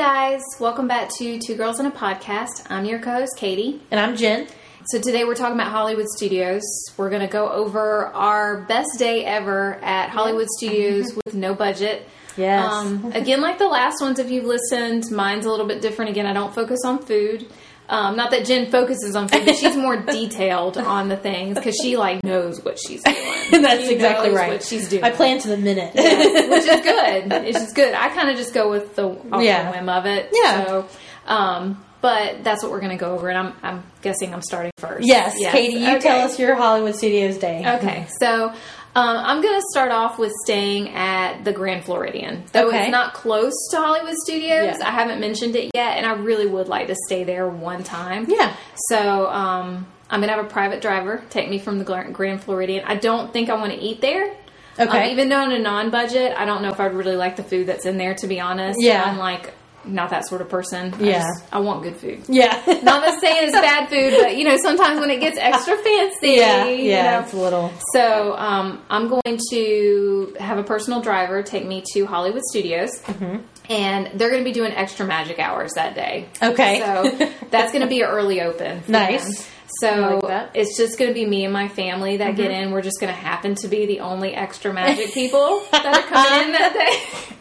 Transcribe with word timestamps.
Guys, 0.00 0.40
welcome 0.58 0.88
back 0.88 1.10
to 1.18 1.38
Two 1.38 1.56
Girls 1.56 1.78
in 1.78 1.84
a 1.84 1.90
Podcast. 1.90 2.64
I'm 2.70 2.86
your 2.86 3.00
co 3.00 3.12
host, 3.12 3.36
Katie. 3.36 3.82
And 3.90 4.00
I'm 4.00 4.16
Jen. 4.16 4.46
So 4.86 4.98
today 4.98 5.26
we're 5.26 5.34
talking 5.34 5.56
about 5.56 5.70
Hollywood 5.70 6.06
Studios. 6.16 6.62
We're 6.96 7.10
going 7.10 7.20
to 7.20 7.30
go 7.30 7.50
over 7.50 8.06
our 8.06 8.62
best 8.62 8.98
day 8.98 9.26
ever 9.26 9.74
at 9.82 10.08
Hollywood 10.08 10.48
Studios 10.56 11.14
with 11.26 11.34
no 11.34 11.54
budget. 11.54 12.08
Yes. 12.36 12.70
Um, 12.70 13.12
again, 13.12 13.40
like 13.40 13.58
the 13.58 13.68
last 13.68 14.00
ones, 14.00 14.18
if 14.18 14.30
you've 14.30 14.44
listened, 14.44 15.04
mine's 15.10 15.46
a 15.46 15.50
little 15.50 15.66
bit 15.66 15.80
different. 15.82 16.10
Again, 16.10 16.26
I 16.26 16.32
don't 16.32 16.54
focus 16.54 16.80
on 16.84 16.98
food. 17.02 17.46
Um, 17.88 18.14
not 18.14 18.30
that 18.30 18.44
Jen 18.46 18.70
focuses 18.70 19.16
on 19.16 19.26
food, 19.26 19.44
but 19.44 19.56
she's 19.56 19.76
more 19.76 19.96
detailed 20.06 20.78
on 20.78 21.08
the 21.08 21.16
things 21.16 21.56
because 21.56 21.76
she 21.82 21.96
like 21.96 22.22
knows 22.22 22.62
what 22.64 22.78
she's 22.78 23.02
doing. 23.02 23.16
That's 23.62 23.84
She 23.88 23.94
exactly 23.94 24.28
knows 24.28 24.36
right. 24.36 24.52
What 24.52 24.62
she's 24.62 24.88
doing, 24.88 25.02
I 25.02 25.10
plan 25.10 25.40
to 25.40 25.48
the 25.48 25.56
minute. 25.56 25.92
Yes, 25.96 26.48
which 26.48 26.64
is 26.72 26.80
good. 27.32 27.46
It's 27.48 27.58
just 27.58 27.74
good. 27.74 27.92
I 27.94 28.08
kind 28.10 28.30
of 28.30 28.36
just 28.36 28.54
go 28.54 28.70
with 28.70 28.94
the 28.94 29.08
Yeah. 29.40 29.72
the 29.72 29.78
whim 29.78 29.88
of 29.88 30.06
it. 30.06 30.28
Yeah. 30.32 30.66
So, 30.66 30.88
um, 31.26 31.84
but 32.00 32.44
that's 32.44 32.62
what 32.62 32.70
we're 32.72 32.80
going 32.80 32.96
to 32.96 33.04
go 33.04 33.12
over, 33.12 33.28
and 33.28 33.36
I'm, 33.36 33.54
I'm 33.62 33.82
guessing 34.02 34.32
I'm 34.32 34.40
starting 34.40 34.72
first. 34.78 35.06
yes, 35.06 35.34
Katie, 35.50 35.80
you 35.80 35.88
Okay. 35.96 35.98
tell 35.98 36.20
us 36.20 36.38
your 36.38 36.54
Hollywood 36.54 36.94
Studios 36.96 37.36
day. 37.38 37.62
Okay, 37.76 38.06
so 38.20 38.54
um, 38.96 39.16
I'm 39.18 39.40
going 39.40 39.58
to 39.58 39.66
start 39.70 39.92
off 39.92 40.18
with 40.18 40.32
staying 40.44 40.88
at 40.90 41.44
the 41.44 41.52
Grand 41.52 41.84
Floridian. 41.84 42.42
Though 42.52 42.68
Okay. 42.68 42.82
it's 42.84 42.90
not 42.90 43.14
close 43.14 43.52
to 43.70 43.76
Hollywood 43.76 44.14
Studios, 44.24 44.76
Yeah. 44.78 44.88
I 44.88 44.90
haven't 44.90 45.20
mentioned 45.20 45.54
it 45.56 45.70
yet, 45.74 45.96
and 45.96 46.04
I 46.06 46.12
really 46.14 46.46
would 46.46 46.68
like 46.68 46.88
to 46.88 46.96
stay 47.06 47.22
there 47.24 47.48
one 47.48 47.84
time. 47.84 48.26
Yeah. 48.28 48.54
So 48.88 49.28
um, 49.28 49.86
I'm 50.10 50.20
going 50.20 50.28
to 50.30 50.34
have 50.36 50.44
a 50.44 50.48
private 50.48 50.80
driver 50.80 51.22
take 51.30 51.48
me 51.48 51.58
from 51.60 51.78
the 51.78 51.84
Grand 52.12 52.42
Floridian. 52.42 52.84
I 52.84 52.96
don't 52.96 53.32
think 53.32 53.48
I 53.48 53.54
want 53.54 53.72
to 53.72 53.78
eat 53.78 54.00
there. 54.00 54.34
Okay. 54.78 55.04
Um, 55.04 55.10
even 55.10 55.28
though 55.28 55.40
on 55.42 55.52
a 55.52 55.58
non-budget, 55.58 56.34
I 56.36 56.44
don't 56.44 56.62
know 56.62 56.70
if 56.70 56.80
I'd 56.80 56.94
really 56.94 57.16
like 57.16 57.36
the 57.36 57.42
food 57.44 57.66
that's 57.66 57.86
in 57.86 57.96
there. 57.98 58.14
To 58.14 58.26
be 58.26 58.40
honest, 58.40 58.78
Yeah. 58.82 59.04
I'm 59.04 59.18
like 59.18 59.52
not 59.84 60.10
that 60.10 60.26
sort 60.28 60.40
of 60.40 60.48
person. 60.48 60.92
I 60.94 61.02
Yeah. 61.02 61.18
just- 61.20 61.44
I 61.52 61.58
want 61.60 61.82
good 61.82 61.96
food. 61.96 62.22
Yeah. 62.28 62.52
Not 62.82 63.02
that 63.04 63.20
saying 63.20 63.48
it's 63.48 63.52
bad 63.52 63.88
food, 63.88 64.14
but 64.20 64.36
you 64.36 64.44
know, 64.44 64.56
sometimes 64.62 65.00
when 65.00 65.10
it 65.10 65.20
gets 65.20 65.38
extra 65.38 65.76
fancy, 65.76 66.32
yeah. 66.32 66.64
you 66.66 66.90
Yeah. 66.90 67.10
know. 67.12 67.20
It's 67.24 67.32
a 67.32 67.36
little. 67.36 67.72
So 67.94 68.34
um, 68.36 68.82
I'm 68.90 69.08
going 69.08 69.38
to 69.50 70.36
have 70.38 70.58
a 70.58 70.62
personal 70.62 71.00
driver 71.00 71.42
take 71.42 71.66
me 71.66 71.82
to 71.94 72.04
Hollywood 72.06 72.42
Studios, 72.50 72.90
Mm-hmm. 73.02 73.36
and 73.70 74.10
they're 74.14 74.30
going 74.30 74.42
to 74.44 74.48
be 74.48 74.52
doing 74.52 74.72
extra 74.72 75.06
magic 75.06 75.38
hours 75.38 75.72
that 75.74 75.94
day. 75.94 76.28
Okay. 76.42 76.80
So 76.80 77.28
that's 77.50 77.72
going 77.72 77.82
to 77.82 77.88
be 77.88 78.02
an 78.02 78.08
early 78.08 78.40
open. 78.42 78.82
Nice. 78.88 79.24
them. 79.24 79.46
So 79.80 80.20
like 80.24 80.50
it's 80.54 80.76
just 80.76 80.98
going 80.98 81.10
to 81.10 81.14
be 81.14 81.24
me 81.24 81.44
and 81.44 81.52
my 81.52 81.68
family 81.68 82.16
that 82.18 82.34
get 82.36 82.50
in. 82.50 82.72
We're 82.72 82.82
just 82.82 83.00
going 83.00 83.12
to 83.12 83.18
happen 83.18 83.54
to 83.56 83.68
be 83.68 83.86
the 83.86 84.00
only 84.00 84.34
extra 84.34 84.72
magic 84.74 85.12
people 85.14 85.62
that 85.70 85.86
are 85.86 86.02
coming 86.02 86.46
in 86.48 86.52
that 86.52 86.72
day. 87.30 87.36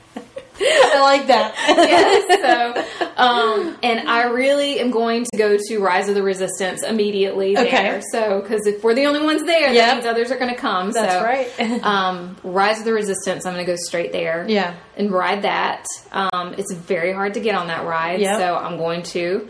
I 0.62 1.02
like 1.02 1.28
that. 1.28 1.56
yes. 1.68 2.88
So, 3.00 3.08
um, 3.18 3.78
and 3.84 4.08
I 4.10 4.26
really 4.26 4.80
am 4.80 4.92
going 4.92 5.26
to 5.32 5.38
go 5.38 5.58
to 5.58 5.80
Rise 5.80 6.10
of 6.10 6.16
the 6.16 6.24
Resistance 6.24 6.84
immediately 6.84 7.56
there. 7.56 7.66
Okay. 7.98 8.02
So, 8.12 8.42
because 8.42 8.68
if 8.68 8.84
we're 8.84 8.94
the 8.96 9.06
only 9.06 9.22
ones 9.24 9.44
there, 9.44 9.72
Yep. 9.72 9.76
that 9.76 9.94
means 9.96 10.06
others 10.06 10.32
are 10.32 10.38
going 10.38 10.54
to 10.54 10.60
come. 10.60 10.92
That's 10.92 11.14
so, 11.14 11.24
right. 11.24 11.84
um, 11.84 12.36
Rise 12.44 12.80
of 12.80 12.86
the 12.86 12.94
Resistance, 12.94 13.46
I'm 13.46 13.54
going 13.54 13.66
to 13.66 13.72
go 13.72 13.78
straight 13.78 14.12
there. 14.12 14.46
Yeah. 14.48 14.76
And 14.98 15.12
ride 15.12 15.44
that. 15.44 15.86
Um, 16.12 16.56
it's 16.58 16.74
very 16.74 17.14
hard 17.14 17.36
to 17.36 17.40
get 17.40 17.56
on 17.56 17.68
that 17.68 17.86
ride. 17.86 18.20
Yep. 18.20 18.38
So, 18.40 18.56
I'm 18.56 18.78
going 18.78 19.04
to 19.04 19.48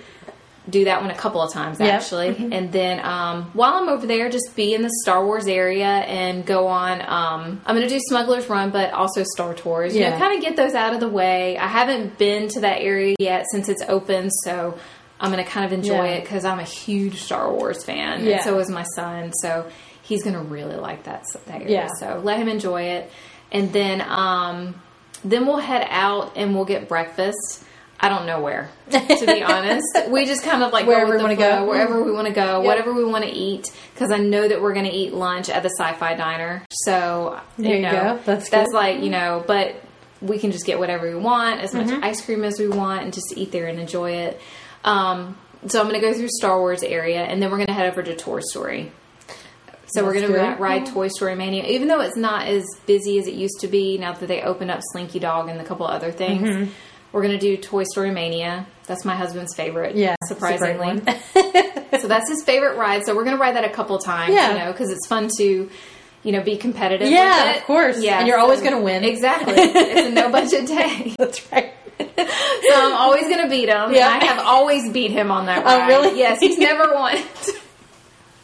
do 0.70 0.86
that 0.86 1.02
one 1.02 1.12
a 1.12 1.16
couple 1.16 1.42
of 1.42 1.52
times 1.54 1.80
Yep. 1.80 1.94
actually 1.94 2.28
and 2.52 2.72
then 2.72 3.00
um, 3.06 3.44
while 3.54 3.74
i'm 3.76 3.90
over 3.90 4.06
there 4.08 4.30
just 4.30 4.56
be 4.56 4.74
in 4.74 4.82
the 4.82 4.92
star 5.04 5.26
wars 5.26 5.48
area 5.48 5.86
and 5.88 6.46
go 6.46 6.68
on 6.68 7.02
um, 7.02 7.62
i'm 7.66 7.76
going 7.76 7.88
to 7.88 7.94
do 7.94 8.00
smuggler's 8.08 8.48
run 8.50 8.70
but 8.72 8.94
also 8.94 9.24
star 9.24 9.54
tours 9.54 9.96
you 9.96 10.02
know 10.02 10.18
kind 10.18 10.36
of 10.38 10.42
get 10.42 10.56
those 10.56 10.74
out 10.74 10.94
of 10.94 11.00
the 11.00 11.10
way 11.10 11.58
i 11.58 11.68
haven't 11.68 12.18
been 12.18 12.48
to 12.50 12.62
that 12.62 12.82
area 12.82 13.16
yet 13.20 13.46
since 13.52 13.70
it's 13.70 13.84
open 13.88 14.30
so 14.44 14.78
i'm 15.20 15.32
going 15.32 15.44
to 15.44 15.50
kind 15.50 15.66
of 15.66 15.74
enjoy 15.74 15.94
Yeah. 16.06 16.16
it 16.16 16.22
because 16.22 16.46
i'm 16.46 16.60
a 16.60 16.64
huge 16.64 17.22
star 17.22 17.52
wars 17.52 17.84
fan 17.84 18.24
Yeah. 18.26 18.36
and 18.36 18.44
so 18.44 18.60
is 18.60 18.70
my 18.70 18.84
son 18.96 19.32
so 19.34 19.70
he's 20.02 20.24
going 20.24 20.36
to 20.36 20.42
really 20.42 20.76
like 20.76 21.04
that, 21.04 21.24
that 21.46 21.62
area 21.62 21.70
Yeah. 21.72 21.88
so 22.00 22.22
let 22.24 22.38
him 22.40 22.48
enjoy 22.48 22.84
it 22.84 23.12
and 23.52 23.72
then 23.74 24.02
um, 24.02 24.76
then 25.24 25.46
we'll 25.46 25.58
head 25.58 25.86
out 25.90 26.34
and 26.38 26.56
we'll 26.56 26.66
get 26.66 26.88
breakfast 26.88 27.64
I 28.02 28.08
don't 28.10 28.26
know 28.26 28.40
where, 28.42 28.70
to 28.92 29.26
be 29.26 29.44
honest. 29.44 29.86
We 30.10 30.26
just 30.26 30.44
kind 30.44 30.64
of 30.64 30.72
like 30.72 30.88
Wherever 30.88 31.18
we 31.18 31.22
wanna 31.22 31.36
go. 31.36 31.66
wherever 31.68 32.02
we 32.04 32.12
want 32.12 32.28
to 32.28 32.34
go, 32.34 32.58
Yep. 32.60 32.66
whatever 32.66 32.94
we 32.94 33.04
want 33.04 33.26
to 33.26 33.30
eat, 33.30 33.70
because 33.94 34.12
I 34.12 34.18
know 34.18 34.48
that 34.48 34.62
we're 34.62 34.74
going 34.74 34.86
to 34.86 34.92
eat 34.92 35.14
lunch 35.14 35.50
at 35.50 35.62
the 35.64 35.70
Sci-Fi 35.70 36.16
Diner. 36.16 36.64
So 36.72 37.40
There 37.58 37.76
you 37.76 37.82
know, 37.82 37.92
go. 37.92 38.20
That's 38.26 38.50
that's 38.50 38.72
good. 38.72 38.76
like 38.78 39.04
you 39.04 39.10
know, 39.10 39.44
but 39.46 39.76
we 40.22 40.40
can 40.40 40.52
just 40.52 40.66
get 40.66 40.80
whatever 40.80 41.08
we 41.10 41.16
want, 41.22 41.60
as 41.62 41.74
much 41.74 41.88
Mm-hmm. 41.88 42.04
ice 42.04 42.24
cream 42.24 42.44
as 42.44 42.58
we 42.60 42.68
want, 42.70 43.04
and 43.04 43.14
just 43.14 43.34
eat 43.38 43.52
there 43.52 43.68
and 43.68 43.80
enjoy 43.80 44.12
it. 44.12 44.40
Um, 44.84 45.38
so 45.68 45.80
I'm 45.82 45.88
going 45.90 46.00
to 46.00 46.06
go 46.08 46.14
through 46.14 46.30
Star 46.30 46.58
Wars 46.60 46.84
area, 46.84 47.22
and 47.22 47.42
then 47.42 47.52
we're 47.52 47.58
going 47.58 47.68
to 47.68 47.74
head 47.74 47.92
over 47.92 48.02
to 48.02 48.16
Toy 48.16 48.40
Story. 48.40 48.92
So 49.88 50.06
we're 50.06 50.14
going 50.14 50.28
to 50.32 50.56
ride 50.62 50.86
Toy 50.86 51.08
Story 51.08 51.36
Mania, 51.36 51.66
even 51.66 51.88
though 51.88 52.02
it's 52.02 52.16
not 52.16 52.48
as 52.48 52.64
busy 52.86 53.18
as 53.18 53.28
it 53.28 53.34
used 53.34 53.60
to 53.62 53.68
be 53.68 53.98
now 53.98 54.14
that 54.14 54.28
they 54.28 54.42
opened 54.42 54.72
up 54.72 54.82
Slinky 54.92 55.20
Dog 55.20 55.50
and 55.50 55.60
a 55.60 55.64
couple 55.64 55.88
other 55.88 56.12
things. 56.12 56.48
Mm-hmm. 56.50 56.72
We're 57.12 57.22
going 57.24 57.38
to 57.38 57.40
do 57.40 57.58
Toy 57.58 57.84
Story 57.84 58.12
Mania. 58.12 58.68
That's 58.86 59.06
my 59.06 59.16
husband's 59.16 59.56
favorite. 59.56 59.96
Yeah, 59.96 60.16
it's 60.22 60.32
a 60.32 60.36
great 60.36 60.60
surprisingly. 60.60 61.02
so 62.00 62.08
that's 62.08 62.30
his 62.30 62.44
favorite 62.44 62.78
ride. 62.78 63.06
So 63.06 63.16
we're 63.16 63.24
going 63.24 63.36
to 63.36 63.42
ride 63.42 63.56
that 63.56 63.66
a 63.66 63.70
couple 63.70 63.98
times. 64.00 64.34
Yeah. 64.34 64.52
you 64.54 64.60
know, 64.60 64.72
because 64.72 64.92
it's 64.92 65.08
fun 65.08 65.30
to, 65.38 65.70
you 66.24 66.32
know, 66.32 66.42
be 66.44 66.58
competitive. 66.58 67.10
Yeah, 67.10 67.56
of 67.56 67.64
course. 67.64 68.02
Yeah, 68.02 68.20
And 68.20 68.28
you're 68.28 68.38
always 68.40 68.62
gonna 68.62 68.82
win. 68.82 69.04
Exactly. 69.04 69.54
it's 69.58 70.08
a 70.10 70.12
no 70.12 70.30
budget 70.32 70.68
day. 70.68 71.16
That's 71.18 71.52
right. 71.52 71.74
So 72.00 72.76
I'm 72.76 72.94
always 72.94 73.24
going 73.24 73.42
to 73.44 73.50
beat 73.50 73.68
him. 73.70 73.94
Yeah. 73.94 74.08
I 74.08 74.24
have 74.26 74.40
always 74.46 74.92
beat 74.92 75.12
him 75.12 75.32
on 75.32 75.48
that 75.48 75.64
Oh, 75.66 75.80
ride. 75.80 75.88
really? 75.88 76.18
Yes, 76.18 76.40
he's 76.40 76.58
never 76.58 76.94
won. 76.94 77.16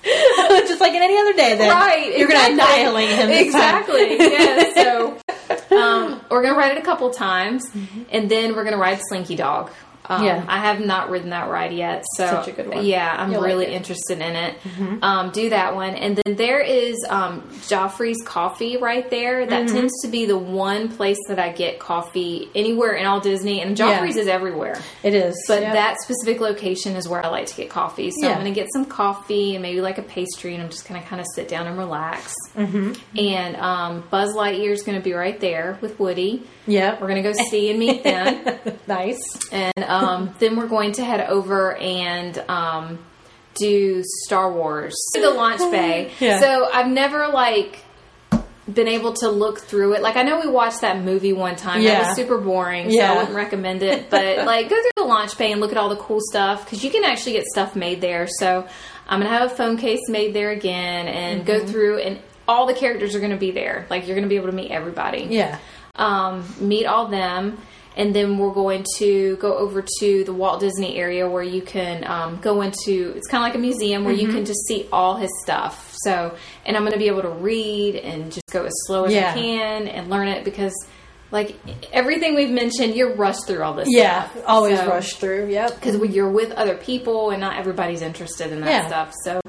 Just 0.04 0.82
like 0.82 0.94
in 0.94 1.02
any 1.02 1.18
other 1.18 1.34
day, 1.34 1.56
then. 1.56 1.70
right. 1.72 2.18
You're 2.18 2.28
going 2.28 2.40
to 2.46 2.54
annihilate 2.54 3.10
him. 3.10 3.28
time. 3.28 3.32
Exactly. 3.32 4.18
yeah. 4.20 4.74
So 4.76 5.18
um, 5.78 6.15
we're 6.30 6.42
gonna 6.44 6.58
ride 6.58 6.72
it 6.72 6.78
a 6.78 6.86
couple 6.86 7.10
times, 7.12 7.70
mm-hmm. 7.70 8.04
and 8.12 8.30
then 8.30 8.56
we're 8.56 8.64
gonna 8.64 8.78
ride 8.78 9.00
Slinky 9.08 9.36
Dog. 9.36 9.72
Um, 10.10 10.16
Mm-hmm. 10.16 10.26
Yeah. 10.26 10.46
I 10.48 10.60
have 10.60 10.80
not 10.80 11.10
ridden 11.10 11.32
that 11.32 11.50
ride 11.50 11.74
yet, 11.74 12.04
so 12.16 12.26
Such 12.28 12.48
a 12.48 12.52
good 12.52 12.68
one. 12.74 12.86
Yeah, 12.86 13.14
I'm 13.18 13.32
You'll 13.32 13.42
like 13.42 13.48
really. 13.50 13.66
Mm-hmm. 13.66 13.74
interested 13.76 14.20
in 14.20 14.36
it. 14.36 14.56
Um, 15.04 15.32
do 15.32 15.50
that 15.50 15.76
one, 15.76 15.96
and 15.96 16.18
then 16.18 16.36
there 16.36 16.62
is 16.62 16.96
um, 17.10 17.42
Joffrey's 17.68 18.22
Coffee 18.26 18.78
right 18.78 19.10
there. 19.10 19.46
That 19.46 19.66
Mm-hmm. 19.66 19.76
tends 19.76 20.02
to 20.04 20.08
be 20.10 20.26
the 20.26 20.38
one 20.38 20.90
place 20.90 21.18
that 21.28 21.40
I 21.40 21.52
get 21.52 21.80
coffee 21.80 22.50
anywhere 22.56 22.94
in 22.94 23.06
all 23.06 23.20
Disney, 23.20 23.62
and 23.62 23.76
Joffrey's 23.76 24.16
is 24.18 24.28
everywhere. 24.28 24.80
It 25.04 25.14
is. 25.14 25.36
But 25.48 25.62
yeah. 25.62 25.74
that 25.74 25.98
specific 26.02 26.40
location 26.40 26.96
is 26.96 27.08
where 27.08 27.26
I 27.26 27.30
like 27.30 27.48
to 27.48 27.56
get 27.56 27.70
coffee. 27.70 28.12
So 28.12 28.18
Yeah. 28.28 28.34
I'm 28.34 28.42
going 28.42 28.54
to 28.54 28.60
get 28.60 28.68
some 28.74 28.86
coffee 28.86 29.56
and 29.56 29.62
maybe 29.62 29.82
like 29.82 29.98
a 29.98 30.04
pastry, 30.04 30.54
and 30.54 30.64
I'm 30.64 30.70
just 30.70 30.88
going 30.88 31.02
to 31.02 31.08
kind 31.08 31.20
of 31.20 31.26
sit 31.36 31.48
down 31.48 31.68
and 31.68 31.78
relax. 31.78 32.34
Mm-hmm. 32.56 32.94
And 33.18 33.56
um, 33.58 34.04
Buzz 34.12 34.34
Lightyear 34.36 34.72
is 34.72 34.84
going 34.84 34.98
to 34.98 35.04
be 35.04 35.14
right 35.14 35.40
there 35.40 35.78
with 35.82 36.00
Woody. 36.00 36.44
Yeah. 36.68 36.94
We're 37.00 37.08
going 37.08 37.22
to 37.24 37.34
go 37.34 37.34
see 37.50 37.70
and 37.70 37.80
meet 37.80 38.04
them. 38.04 38.60
nice. 38.88 39.20
and 39.52 39.74
um, 39.96 40.36
then 40.40 40.56
we're 40.56 40.68
going 40.68 40.92
to 40.94 41.04
head 41.06 41.22
over 41.30 41.76
and 41.76 42.38
um, 42.50 43.00
do 43.56 44.04
Star 44.26 44.52
Wars, 44.52 44.96
the 45.14 45.30
launch 45.30 45.60
bay. 45.72 46.12
Yeah. 46.20 46.40
So 46.40 46.70
I've 46.74 46.88
never 46.90 47.28
like 47.30 47.80
been 48.72 48.88
able 48.88 49.14
to 49.14 49.30
look 49.30 49.60
through 49.60 49.94
it. 49.94 50.02
Like 50.02 50.16
I 50.16 50.24
know 50.24 50.40
we 50.40 50.48
watched 50.48 50.82
that 50.82 51.00
movie 51.04 51.34
one 51.34 51.56
time. 51.56 51.84
That 51.84 51.88
Yeah. 52.02 52.08
was 52.08 52.16
super 52.16 52.40
boring, 52.40 52.90
so 52.90 52.98
Yeah. 52.98 53.14
I 53.14 53.18
wouldn't 53.18 53.36
recommend 53.36 53.84
it. 53.84 54.10
But 54.10 54.38
like 54.46 54.70
go 54.70 54.76
through 54.76 54.92
the 54.98 55.04
launch 55.04 55.38
bay 55.38 55.52
and 55.52 55.62
look 55.62 55.72
at 55.72 55.78
all 55.78 55.90
the 55.90 55.96
cool 55.98 56.20
stuff 56.20 56.66
because 56.66 56.84
you 56.84 56.90
can 56.90 57.04
actually 57.04 57.34
get 57.34 57.46
stuff 57.46 57.76
made 57.76 58.02
there. 58.02 58.28
So 58.40 58.68
I'm 59.08 59.20
gonna 59.20 59.30
have 59.30 59.52
a 59.52 59.56
phone 59.56 59.78
case 59.78 60.00
made 60.10 60.34
there 60.34 60.50
again 60.50 61.08
and 61.08 61.42
Mm-hmm. 61.46 61.48
go 61.48 61.66
through 61.66 62.00
and 62.00 62.20
all 62.48 62.66
the 62.66 62.74
characters 62.74 63.14
are 63.16 63.20
gonna 63.20 63.38
be 63.38 63.52
there. 63.52 63.86
Like 63.92 64.08
you're 64.08 64.16
gonna 64.16 64.28
be 64.28 64.36
able 64.38 64.48
to 64.50 64.56
meet 64.56 64.72
everybody 64.72 65.28
Yeah. 65.30 65.60
um, 65.96 66.44
meet 66.60 66.86
all 66.88 67.08
them, 67.08 67.60
and 67.96 68.14
then 68.14 68.38
we're 68.38 68.54
going 68.54 68.86
to 68.98 69.38
go 69.38 69.58
over 69.58 69.84
to 70.00 70.24
the 70.26 70.34
Walt 70.34 70.60
Disney 70.60 70.98
area 70.98 71.30
where 71.30 71.44
you 71.44 71.62
can 71.62 72.04
um, 72.06 72.40
go 72.42 72.62
into. 72.62 73.14
It's 73.16 73.28
kind 73.28 73.42
of 73.44 73.48
like 73.48 73.56
a 73.56 73.60
museum 73.62 74.04
where 74.04 74.14
Mm-hmm. 74.14 74.26
you 74.28 74.34
can 74.34 74.46
just 74.46 74.66
see 74.68 74.88
all 74.92 75.16
his 75.16 75.30
stuff. 75.44 75.94
So, 76.04 76.36
and 76.66 76.76
I'm 76.76 76.84
going 76.84 76.94
to 76.94 77.00
be 77.00 77.08
able 77.08 77.22
to 77.24 77.30
read 77.30 77.96
and 77.96 78.32
just 78.32 78.46
go 78.52 78.66
as 78.66 78.74
slow 78.86 79.06
as 79.06 79.14
Yeah. 79.14 79.32
I 79.32 79.34
can 79.34 79.88
and 79.88 80.10
learn 80.10 80.28
it 80.28 80.44
because, 80.44 80.74
like 81.32 81.56
everything 81.92 82.36
we've 82.36 82.52
mentioned, 82.52 82.96
you're 82.96 83.16
rushed 83.16 83.48
through 83.48 83.64
all 83.64 83.74
this. 83.74 83.88
Yeah. 83.90 84.30
stuff. 84.30 84.44
Always 84.46 84.80
So- 84.80 84.88
rush 84.88 85.14
through. 85.16 85.48
Yep. 85.50 85.76
because 85.76 85.96
you're 86.16 86.32
with 86.32 86.52
other 86.52 86.76
people 86.76 87.32
and 87.32 87.42
not 87.42 87.58
everybody's 87.58 88.02
interested 88.02 88.52
in 88.52 88.62
that 88.62 88.70
Yeah. 88.70 88.88
stuff. 88.88 89.14
So 89.24 89.42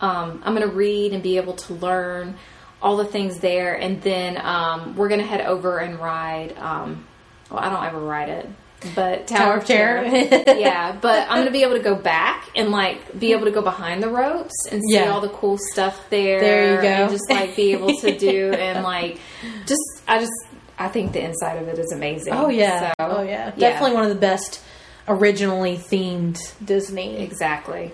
um, 0.00 0.42
I'm 0.44 0.54
going 0.54 0.66
to 0.68 0.74
read 0.74 1.12
and 1.12 1.22
be 1.22 1.36
able 1.36 1.54
to 1.54 1.74
learn 1.74 2.36
all 2.80 2.96
the 2.96 3.04
things 3.04 3.40
there, 3.40 3.74
and 3.74 4.00
then 4.02 4.38
um, 4.40 4.94
we're 4.96 5.08
going 5.08 5.20
to 5.20 5.26
head 5.26 5.40
over 5.40 5.78
and 5.78 5.98
ride. 5.98 6.56
Um, 6.56 7.04
well, 7.50 7.60
I 7.60 7.68
don't 7.70 7.84
ever 7.84 7.98
ride 8.00 8.28
it, 8.28 8.48
but 8.94 9.26
Tower, 9.26 9.38
Tower 9.38 9.56
of 9.58 9.64
Terror. 9.64 10.04
yeah, 10.06 10.96
but 11.00 11.28
I'm 11.28 11.36
going 11.36 11.46
to 11.46 11.50
be 11.52 11.62
able 11.62 11.74
to 11.76 11.82
go 11.82 11.94
back 11.94 12.48
and 12.54 12.70
like 12.70 13.18
be 13.18 13.32
able 13.32 13.44
to 13.46 13.50
go 13.50 13.62
behind 13.62 14.02
the 14.02 14.08
ropes 14.08 14.54
and 14.70 14.80
see 14.88 14.94
Yeah. 14.96 15.10
all 15.10 15.20
the 15.20 15.28
cool 15.30 15.58
stuff 15.72 16.08
there. 16.10 16.40
There 16.40 16.74
you 16.76 16.82
go. 16.82 16.88
And 16.88 17.10
just 17.10 17.28
like 17.30 17.56
be 17.56 17.72
able 17.72 17.92
to 18.00 18.16
do 18.18 18.52
and 18.58 18.84
like 18.84 19.18
just 19.66 19.80
I 20.06 20.20
just 20.20 20.32
I 20.78 20.88
think 20.88 21.12
the 21.12 21.24
inside 21.24 21.54
of 21.60 21.66
it 21.68 21.78
is 21.78 21.90
amazing. 21.92 22.34
Oh 22.34 22.48
yeah. 22.48 22.88
So, 22.90 22.94
oh 23.00 23.22
yeah. 23.22 23.50
Definitely 23.52 23.94
one 23.96 24.04
of 24.04 24.10
the 24.10 24.14
best 24.20 24.62
originally 25.08 25.76
themed 25.76 26.38
Disney. 26.64 27.16
Exactly. 27.18 27.92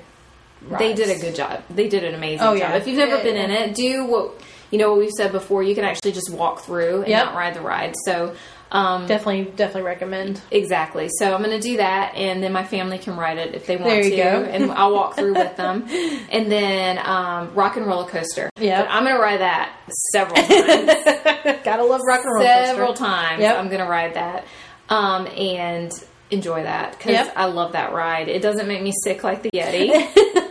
They 0.79 0.95
did 0.95 1.15
a 1.15 1.21
good 1.21 1.35
job. 1.35 1.63
They 1.71 1.89
did 1.89 2.05
an 2.05 2.15
amazing 2.15 2.41
Oh, 2.47 2.53
job. 2.53 2.59
yeah. 2.59 2.77
If 2.77 2.87
you've 2.87 2.97
never 2.97 3.17
Yeah, 3.19 3.23
been 3.23 3.37
in 3.37 3.51
it, 3.51 3.75
do 3.75 4.05
what 4.07 4.41
you 4.75 4.81
know 4.81 4.91
what 4.91 4.99
we've 4.99 5.11
said 5.17 5.31
before. 5.31 5.63
You 5.63 5.75
can 5.77 5.85
actually 5.85 6.11
just 6.13 6.31
walk 6.31 6.63
through 6.63 7.03
and 7.03 7.09
Yep. 7.09 7.25
not 7.27 7.35
ride 7.37 7.55
the 7.55 7.61
ride. 7.61 7.95
So 8.05 8.35
um, 8.73 9.07
Definitely, 9.07 9.53
definitely 9.55 9.83
recommend. 9.83 10.41
exactly. 10.51 11.09
So 11.21 11.33
I'm 11.33 11.43
going 11.45 11.59
to 11.61 11.61
do 11.61 11.77
that, 11.77 12.17
and 12.17 12.43
then 12.43 12.53
my 12.53 12.65
family 12.65 12.99
can 12.99 13.17
ride 13.17 13.39
it 13.39 13.55
if 13.55 13.67
they 13.67 13.77
want 13.77 13.89
There 13.89 14.03
you 14.03 14.11
to, 14.11 14.17
go. 14.17 14.43
and 14.51 14.73
I'll 14.73 14.93
walk 14.93 15.15
through 15.15 15.35
with 15.35 15.55
them. 15.63 15.85
And 15.89 16.51
then 16.51 16.99
um, 16.99 17.55
Rock 17.55 17.77
and 17.77 17.87
Roller 17.87 18.09
Coaster. 18.09 18.51
Yeah, 18.59 18.85
I'm 18.91 19.05
going 19.05 19.15
to 19.15 19.23
ride 19.23 19.41
that 19.41 19.77
several 20.13 20.35
times. 20.43 21.61
Gotta 21.65 21.85
love 21.85 22.01
rock 22.09 22.25
and 22.25 22.35
roll. 22.35 22.45
Coaster. 22.45 22.67
Several 22.67 22.89
coaster. 22.95 23.05
times. 23.05 23.41
Yep. 23.43 23.57
I'm 23.59 23.69
going 23.69 23.81
to 23.81 23.87
ride 23.89 24.15
that 24.15 24.45
um, 24.89 25.29
and 25.29 25.93
enjoy 26.31 26.63
that 26.63 26.93
because 26.93 27.13
Yep. 27.13 27.33
I 27.37 27.45
love 27.47 27.73
that 27.73 27.93
ride. 27.93 28.29
It 28.29 28.43
doesn't 28.43 28.67
make 28.67 28.83
me 28.83 28.93
sick 29.05 29.23
like 29.25 29.43
the 29.43 29.51
Yeti. 29.51 29.91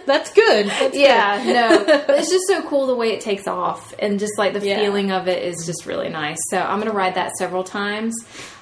That's 0.06 0.32
good. 0.34 0.68
That's 0.68 0.96
yeah, 0.98 1.44
no, 1.46 1.86
but 2.08 2.20
it's 2.20 2.30
just 2.30 2.46
so 2.48 2.62
cool 2.68 2.88
the 2.88 2.96
way 2.96 3.12
it 3.14 3.22
takes 3.22 3.48
off, 3.48 3.94
and 4.00 4.20
just 4.20 4.34
like 4.38 4.54
the 4.54 4.66
Yeah. 4.66 4.78
feeling 4.80 5.12
of 5.12 5.28
it 5.28 5.44
is 5.44 5.66
just 5.66 5.86
really 5.86 6.10
nice. 6.10 6.38
So 6.50 6.60
I'm 6.60 6.80
gonna 6.80 6.92
ride 6.92 7.16
that 7.16 7.32
several 7.38 7.64
times. 7.64 8.14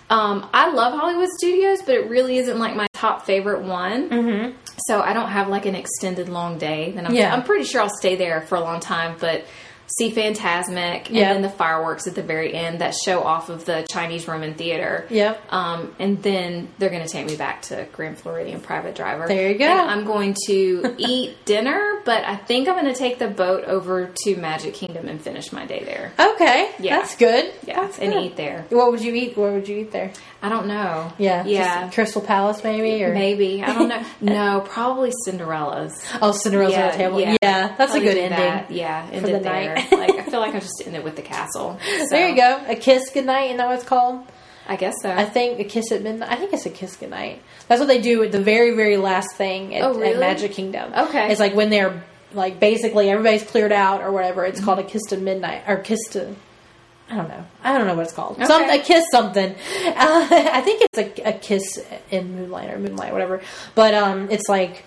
Um, 0.10 0.48
I 0.54 0.72
love 0.72 0.94
Hollywood 1.00 1.30
Studios, 1.38 1.80
but 1.86 1.96
it 1.96 2.10
really 2.10 2.38
isn't 2.38 2.60
like 2.60 2.76
my 2.76 2.88
top 2.94 3.26
favorite 3.26 3.62
one. 3.64 4.10
Mm-hmm. 4.10 4.58
So 4.88 5.02
I 5.02 5.14
don't 5.14 5.30
have 5.30 5.48
like 5.48 5.66
an 5.66 5.74
extended 5.76 6.28
long 6.30 6.58
day. 6.58 6.92
Then 6.92 7.06
I'm, 7.08 7.14
Yeah. 7.16 7.34
I'm 7.34 7.44
pretty 7.44 7.64
sure 7.66 7.82
I'll 7.82 7.90
stay 7.98 8.16
there 8.18 8.42
for 8.42 8.56
a 8.56 8.62
long 8.62 8.80
time, 8.80 9.16
but. 9.20 9.46
See 9.98 10.12
Fantasmic 10.12 11.08
and 11.08 11.16
Yeah. 11.16 11.34
then 11.34 11.42
the 11.42 11.50
fireworks 11.50 12.08
at 12.08 12.16
the 12.16 12.22
very 12.24 12.54
end 12.54 12.80
that 12.80 12.94
show 12.96 13.22
off 13.24 13.50
of 13.50 13.66
the 13.66 13.86
Chinese 13.90 14.28
Roman 14.28 14.54
Theater. 14.54 15.06
Yep. 15.10 15.42
Um, 15.54 15.94
and 16.00 16.22
then 16.24 16.70
they're 16.80 16.90
going 16.90 17.04
to 17.04 17.10
take 17.10 17.26
me 17.28 17.36
back 17.36 17.62
to 17.64 17.86
Grand 17.94 18.18
Floridian 18.18 18.62
Private 18.62 18.96
Driver. 18.96 19.28
There 19.28 19.50
you 19.52 19.58
go. 19.58 19.66
And 19.66 19.90
I'm 19.92 20.06
going 20.06 20.36
to 20.48 20.96
eat 20.98 21.44
dinner, 21.46 22.02
but 22.06 22.24
I 22.24 22.36
think 22.38 22.68
I'm 22.68 22.76
going 22.80 22.94
to 22.94 22.98
take 22.98 23.20
the 23.20 23.28
boat 23.28 23.66
over 23.66 24.10
to 24.24 24.36
Magic 24.38 24.74
Kingdom 24.74 25.08
and 25.08 25.22
finish 25.22 25.52
my 25.52 25.66
day 25.66 25.84
there. 25.84 26.14
Okay. 26.20 26.72
Yeah. 26.80 26.98
That's 27.00 27.16
good. 27.16 27.52
Yeah, 27.68 27.82
That's 27.82 28.00
and 28.00 28.14
good. 28.14 28.24
eat 28.24 28.36
there. 28.38 28.66
What 28.70 28.92
would 28.92 29.02
you 29.02 29.14
eat? 29.14 29.38
What 29.38 29.52
would 29.54 29.68
you 29.68 29.80
eat 29.80 29.92
there? 29.92 30.12
I 30.44 30.50
don't 30.50 30.68
know. 30.68 31.12
Yeah. 31.18 31.44
Yeah. 31.46 31.90
Crystal 31.92 32.22
Palace, 32.22 32.64
maybe, 32.64 33.04
or 33.04 33.14
Maybe. 33.14 33.62
I 33.64 33.74
don't 33.74 33.90
know. 33.90 34.04
no, 34.22 34.62
probably 34.68 35.12
Cinderella's. 35.26 35.94
oh, 36.22 36.32
Cinderella's 36.32 36.76
on 36.76 36.92
the 36.92 36.98
table. 36.98 37.20
Yeah, 37.22 37.36
that's 37.78 37.92
Probably 37.92 38.08
a 38.08 38.14
good 38.14 38.18
ending. 38.20 38.40
that. 38.40 38.72
Yeah, 38.72 39.08
end 39.12 39.26
the 39.26 39.36
it 39.36 39.44
there. 39.44 39.81
Like 39.92 40.12
I 40.12 40.24
feel 40.24 40.40
like 40.40 40.56
I 40.56 40.60
just 40.60 40.82
ended 40.86 41.04
with 41.04 41.16
the 41.16 41.22
castle. 41.22 41.80
So, 41.86 42.06
There 42.10 42.30
you 42.30 42.36
go. 42.36 42.62
A 42.68 42.76
kiss 42.76 43.10
goodnight, 43.14 43.46
isn't 43.46 43.58
that 43.58 43.68
what 43.68 43.76
it's 43.76 43.84
called? 43.88 44.26
I 44.68 44.76
guess 44.76 44.94
so. 45.02 45.12
I 45.12 45.26
think 45.26 45.60
a 45.60 45.64
kiss 45.64 45.92
at 45.92 46.02
midnight. 46.04 46.32
I 46.32 46.36
think 46.36 46.54
it's 46.54 46.66
a 46.66 46.70
kiss 46.70 46.96
goodnight. 46.96 47.42
That's 47.68 47.80
what 47.80 47.88
they 47.88 48.00
do 48.02 48.24
at 48.24 48.32
the 48.32 48.42
very, 48.42 48.76
very 48.76 48.96
last 48.98 49.36
thing 49.36 49.76
at, 49.76 49.84
Oh, 49.84 49.94
really? 49.94 50.14
at 50.14 50.20
Magic 50.20 50.52
Kingdom. 50.52 50.94
Okay. 50.96 51.32
It's 51.32 51.40
like 51.40 51.56
when 51.56 51.70
they're 51.70 52.04
like 52.34 52.60
basically 52.60 53.10
everybody's 53.10 53.44
cleared 53.44 53.72
out 53.74 54.02
or 54.02 54.12
whatever. 54.12 54.46
It's 54.46 54.62
called 54.64 54.80
a 54.80 54.84
Mm-hmm. 54.84 54.92
kiss 54.92 55.02
to 55.10 55.18
midnight 55.18 55.64
or 55.68 55.78
kiss 55.78 56.00
to. 56.12 56.36
I 57.10 57.16
don't 57.18 57.28
know. 57.28 57.44
I 57.62 57.78
don't 57.78 57.88
know 57.88 57.96
what 57.96 58.04
it's 58.06 58.14
called. 58.14 58.34
Okay. 58.38 58.46
Some 58.46 58.70
a 58.70 58.80
kiss 58.80 59.04
something. 59.12 59.52
Uh, 59.52 59.56
I 60.32 60.62
think 60.62 60.84
it's 60.94 60.98
a, 60.98 61.30
a 61.30 61.34
kiss 61.34 61.84
in 62.10 62.36
moonlight 62.36 62.70
or 62.70 62.80
moonlight, 62.80 63.12
whatever. 63.12 63.42
But 63.76 63.94
um, 63.94 64.30
it's 64.30 64.48
like 64.48 64.86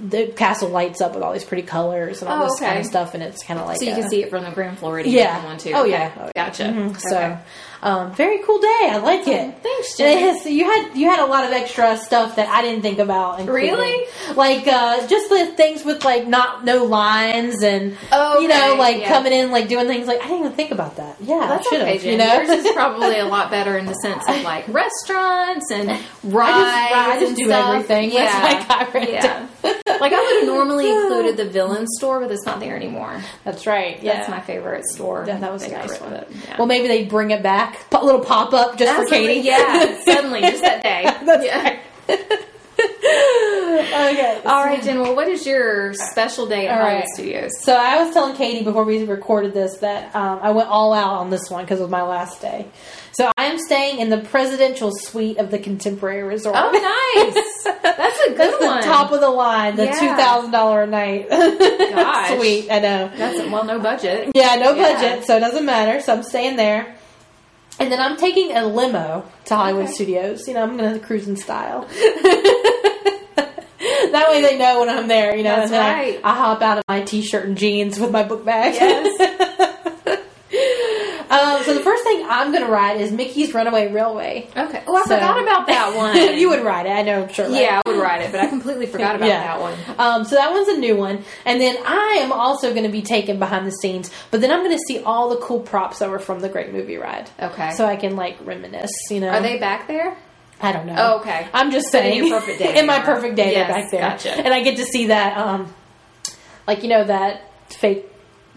the 0.00 0.28
castle 0.28 0.68
lights 0.68 1.00
up 1.00 1.14
with 1.14 1.22
all 1.22 1.32
these 1.32 1.44
pretty 1.44 1.62
colors 1.62 2.22
and 2.22 2.30
all 2.30 2.42
Oh, 2.42 2.46
this 2.46 2.60
kind 2.60 2.78
of 2.78 2.86
stuff, 2.86 3.14
and 3.14 3.22
it's 3.22 3.42
kind 3.44 3.58
of 3.60 3.66
like 3.66 3.78
so 3.78 3.84
you 3.84 3.92
a- 3.92 3.96
can 3.96 4.08
see 4.10 4.22
it 4.22 4.30
from 4.30 4.44
the 4.44 4.50
Grand 4.50 4.78
Floridian 4.78 5.14
Yeah. 5.14 5.44
one 5.44 5.58
too. 5.58 5.72
Oh, 5.74 5.82
Okay. 5.82 5.90
yeah. 5.90 6.12
Oh, 6.20 6.30
yeah. 6.36 6.46
Gotcha. 6.46 6.62
Mhm. 6.64 7.00
So, 7.00 7.16
Okay. 7.16 7.36
Um, 7.82 8.12
very 8.14 8.38
cool 8.44 8.58
day. 8.60 8.88
I 8.90 8.98
like 8.98 9.26
it. 9.28 9.62
thanks, 9.62 9.96
Jen. 9.96 10.18
has- 10.18 10.46
you 10.46 10.64
had 10.64 10.96
you 10.96 11.08
had 11.08 11.20
a 11.20 11.26
lot 11.26 11.44
of 11.44 11.52
extra 11.52 11.96
stuff 11.98 12.36
that 12.36 12.48
I 12.48 12.62
didn't 12.62 12.82
think 12.82 12.98
about. 12.98 13.40
including. 13.40 13.70
Really? 13.70 14.06
Like 14.34 14.66
uh, 14.66 15.06
just 15.06 15.28
the 15.28 15.46
things 15.56 15.84
with 15.84 16.04
like 16.04 16.26
not 16.26 16.64
no 16.64 16.84
lines 16.84 17.62
and 17.62 17.96
Oh, 18.12 18.40
you 18.40 18.48
know 18.48 18.76
like 18.78 19.00
yeah. 19.00 19.08
coming 19.08 19.32
in 19.32 19.50
like 19.50 19.68
doing 19.68 19.86
things 19.86 20.06
like 20.06 20.20
I 20.20 20.24
didn't 20.28 20.40
even 20.40 20.52
think 20.52 20.70
about 20.70 20.96
that. 20.96 21.16
Yeah, 21.20 21.46
That's 21.48 21.66
I 21.66 21.70
should 21.70 21.80
okay, 21.82 21.92
have. 21.94 22.02
Jen. 22.02 22.12
You 22.12 22.18
know, 22.18 22.34
Yours 22.34 22.64
is 22.66 22.72
probably 22.72 23.18
a 23.18 23.24
lot 23.36 23.50
better 23.50 23.76
in 23.78 23.86
the 23.86 23.94
sense 23.94 24.24
of 24.28 24.42
like 24.42 24.66
restaurants 24.68 25.70
and 25.70 25.88
rides. 25.90 26.02
I 26.24 26.88
just, 26.90 26.94
I 27.08 27.14
just 27.20 27.28
and 27.28 27.36
do 27.36 27.44
stuff. 27.46 27.68
everything. 27.74 28.12
Yeah, 28.12 28.24
That's 28.42 28.68
like 28.68 28.88
I 28.88 28.92
read 28.92 29.08
yeah. 29.08 29.48
like 30.10 30.18
I 30.18 30.22
would 30.22 30.40
have 30.40 30.54
normally 30.54 30.90
included 31.02 31.36
the 31.36 31.44
villain 31.44 31.86
store, 31.86 32.20
but 32.20 32.30
it's 32.30 32.46
not 32.46 32.60
there 32.60 32.76
anymore. 32.76 33.20
That's 33.44 33.66
right. 33.66 34.02
Yeah, 34.02 34.14
That's 34.14 34.28
my 34.28 34.40
favorite 34.40 34.84
store. 34.86 35.24
Yeah, 35.26 35.38
that 35.38 35.52
was 35.52 35.64
a 35.64 35.70
nice 35.70 36.00
one. 36.00 36.12
Yeah. 36.12 36.56
Well, 36.58 36.66
maybe 36.66 36.88
they 36.88 37.04
bring 37.04 37.30
it 37.30 37.42
back. 37.42 37.92
A 37.92 38.04
little 38.04 38.20
pop 38.20 38.52
up 38.52 38.76
just 38.76 38.94
for 38.94 39.06
Katie. 39.06 39.40
Yeah, 39.40 40.00
suddenly, 40.04 40.40
just 40.42 40.62
that 40.62 40.82
day. 40.82 41.02
That's 41.24 41.44
yeah. 41.44 42.42
Okay. 42.78 44.40
All 44.46 44.64
right, 44.64 44.82
Jen. 44.82 45.00
Well, 45.00 45.14
what 45.16 45.28
is 45.28 45.46
your 45.46 45.94
special 45.94 46.46
day 46.46 46.66
at 46.66 46.78
Hollywood 46.78 47.00
right. 47.00 47.08
Studios? 47.14 47.50
So 47.62 47.74
I 47.74 48.02
was 48.02 48.12
telling 48.12 48.36
Katie 48.36 48.64
before 48.64 48.84
we 48.84 49.04
recorded 49.04 49.54
this 49.54 49.78
that 49.78 50.14
um, 50.14 50.40
I 50.42 50.50
went 50.50 50.68
all 50.68 50.92
out 50.92 51.14
on 51.14 51.30
this 51.30 51.50
one 51.50 51.64
because 51.64 51.78
it 51.80 51.82
was 51.82 51.90
my 51.90 52.02
last 52.02 52.40
day. 52.40 52.66
So 53.12 53.30
I 53.38 53.46
am 53.46 53.58
staying 53.58 53.98
in 53.98 54.10
the 54.10 54.18
presidential 54.18 54.90
suite 54.92 55.38
of 55.38 55.50
the 55.50 55.58
Contemporary 55.58 56.22
Resort. 56.22 56.54
Oh, 56.58 56.70
nice. 56.70 57.74
That's 57.82 58.20
a 58.20 58.28
good 58.30 58.38
That's 58.38 58.58
the 58.58 58.66
one. 58.66 58.82
top 58.82 59.10
of 59.12 59.20
the 59.20 59.30
line, 59.30 59.76
the 59.76 59.84
Yeah. 59.86 59.98
two 59.98 60.08
thousand 60.16 60.50
dollar 60.50 60.82
a 60.82 60.86
night 60.86 61.28
Gosh. 61.30 62.36
suite. 62.36 62.70
I 62.70 62.78
know. 62.80 63.10
That's 63.16 63.50
well, 63.50 63.64
no 63.64 63.78
budget. 63.78 64.32
Yeah, 64.34 64.56
no 64.56 64.74
Yeah. 64.74 64.92
budget, 64.92 65.24
so 65.26 65.36
it 65.38 65.40
doesn't 65.40 65.64
matter. 65.64 66.00
So 66.02 66.12
I'm 66.14 66.22
staying 66.22 66.56
there. 66.56 66.95
And 67.78 67.92
then 67.92 68.00
I'm 68.00 68.16
taking 68.16 68.56
a 68.56 68.64
limo 68.66 69.24
to 69.46 69.54
Hollywood 69.54 69.84
Okay. 69.84 69.92
Studios. 69.92 70.48
You 70.48 70.54
know, 70.54 70.62
I'm 70.62 70.76
going 70.76 70.94
to 70.94 70.98
cruise 71.04 71.28
in 71.28 71.36
style. 71.36 71.82
that 74.12 74.26
way 74.30 74.40
they 74.42 74.56
know 74.58 74.80
when 74.80 74.88
I'm 74.88 75.08
there, 75.08 75.36
you 75.36 75.42
know. 75.42 75.56
That's 75.56 75.70
and 75.70 75.74
then 75.74 75.82
I- 76.24 76.30
I, 76.30 76.34
hop 76.34 76.62
out 76.62 76.78
of 76.78 76.84
my 76.88 77.02
t-shirt 77.02 77.44
and 77.46 77.56
jeans 77.58 77.98
with 77.98 78.10
my 78.10 78.22
book 78.22 78.44
bag. 78.44 78.74
Yes. 78.74 79.72
um, 81.30 81.62
so 81.64 81.74
the 81.74 81.80
first 81.80 82.02
thing 82.04 82.24
I'm 82.28 82.52
going 82.52 82.64
to 82.64 82.70
ride 82.70 83.00
is 83.00 83.10
Mickey's 83.12 83.52
Runaway 83.54 83.92
Railway. 83.92 84.48
Okay. 84.56 84.82
Oh, 84.86 84.96
I 84.96 85.02
So- 85.04 85.14
forgot 85.14 85.42
about 85.42 85.66
that 85.66 85.94
one. 85.96 86.38
you 86.38 86.48
would 86.50 86.64
ride 86.64 86.86
it, 86.86 86.90
I 86.90 87.02
know, 87.02 87.22
I'm 87.24 87.32
sure. 87.32 87.48
Yeah, 87.48 87.80
I 87.84 87.88
would 87.90 88.00
ride 88.00 88.22
it, 88.22 88.30
but 88.32 88.40
I 88.40 88.46
completely 88.46 88.86
forgot 88.86 89.16
about 89.16 89.28
Yeah. 89.28 89.42
that 89.42 89.60
one. 89.60 89.74
Um, 89.98 90.24
so 90.24 90.36
that 90.36 90.50
one's 90.52 90.68
a 90.68 90.76
new 90.78 90.96
one. 90.96 91.24
And 91.44 91.60
then 91.60 91.76
I 91.84 92.18
am 92.20 92.32
also 92.32 92.70
going 92.72 92.84
to 92.84 92.92
be 92.92 93.02
taken 93.02 93.38
behind 93.38 93.66
the 93.66 93.72
scenes, 93.72 94.10
but 94.30 94.40
then 94.40 94.50
I'm 94.50 94.60
going 94.64 94.76
to 94.76 94.82
see 94.86 95.00
all 95.02 95.28
the 95.30 95.36
cool 95.36 95.60
props 95.60 95.98
that 95.98 96.08
were 96.10 96.18
from 96.18 96.40
the 96.40 96.48
Great 96.48 96.72
Movie 96.72 96.96
Ride. 96.96 97.28
Okay. 97.40 97.72
So 97.72 97.86
I 97.86 97.96
can 97.96 98.16
like 98.16 98.36
reminisce, 98.44 98.92
you 99.10 99.20
know. 99.20 99.28
Are 99.30 99.40
they 99.42 99.58
back 99.58 99.88
there? 99.88 100.16
I 100.60 100.72
don't 100.72 100.86
know. 100.86 100.94
Oh, 100.96 101.20
okay. 101.20 101.46
I'm 101.52 101.70
just 101.70 101.92
But 101.92 102.04
in 102.06 102.12
saying. 102.12 102.26
your 102.28 102.40
perfect 102.40 102.58
day 102.60 102.78
in 102.78 102.86
my 102.86 103.00
perfect 103.00 103.36
day, 103.36 103.52
Yes, 103.52 103.66
they're 103.90 104.00
back 104.00 104.22
there. 104.22 104.32
gotcha. 104.32 104.44
And 104.46 104.54
I 104.54 104.62
get 104.62 104.76
to 104.78 104.86
see 104.86 105.06
that, 105.08 105.36
um, 105.36 105.74
like, 106.66 106.82
you 106.82 106.88
know, 106.88 107.04
that 107.04 107.42
fake 107.70 108.06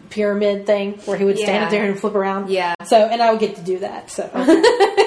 pyramid 0.10 0.66
thing 0.66 0.94
where 1.06 1.18
he 1.18 1.26
would 1.26 1.38
stand 1.38 1.66
up 1.66 1.72
there 1.72 1.86
and 1.86 2.00
flip 2.00 2.16
around. 2.16 2.50
Yeah. 2.50 2.76
So, 2.86 2.98
and 2.98 3.22
I 3.22 3.32
would 3.32 3.40
get 3.40 3.56
to 3.56 3.62
do 3.62 3.80
that. 3.80 4.10
So. 4.10 4.30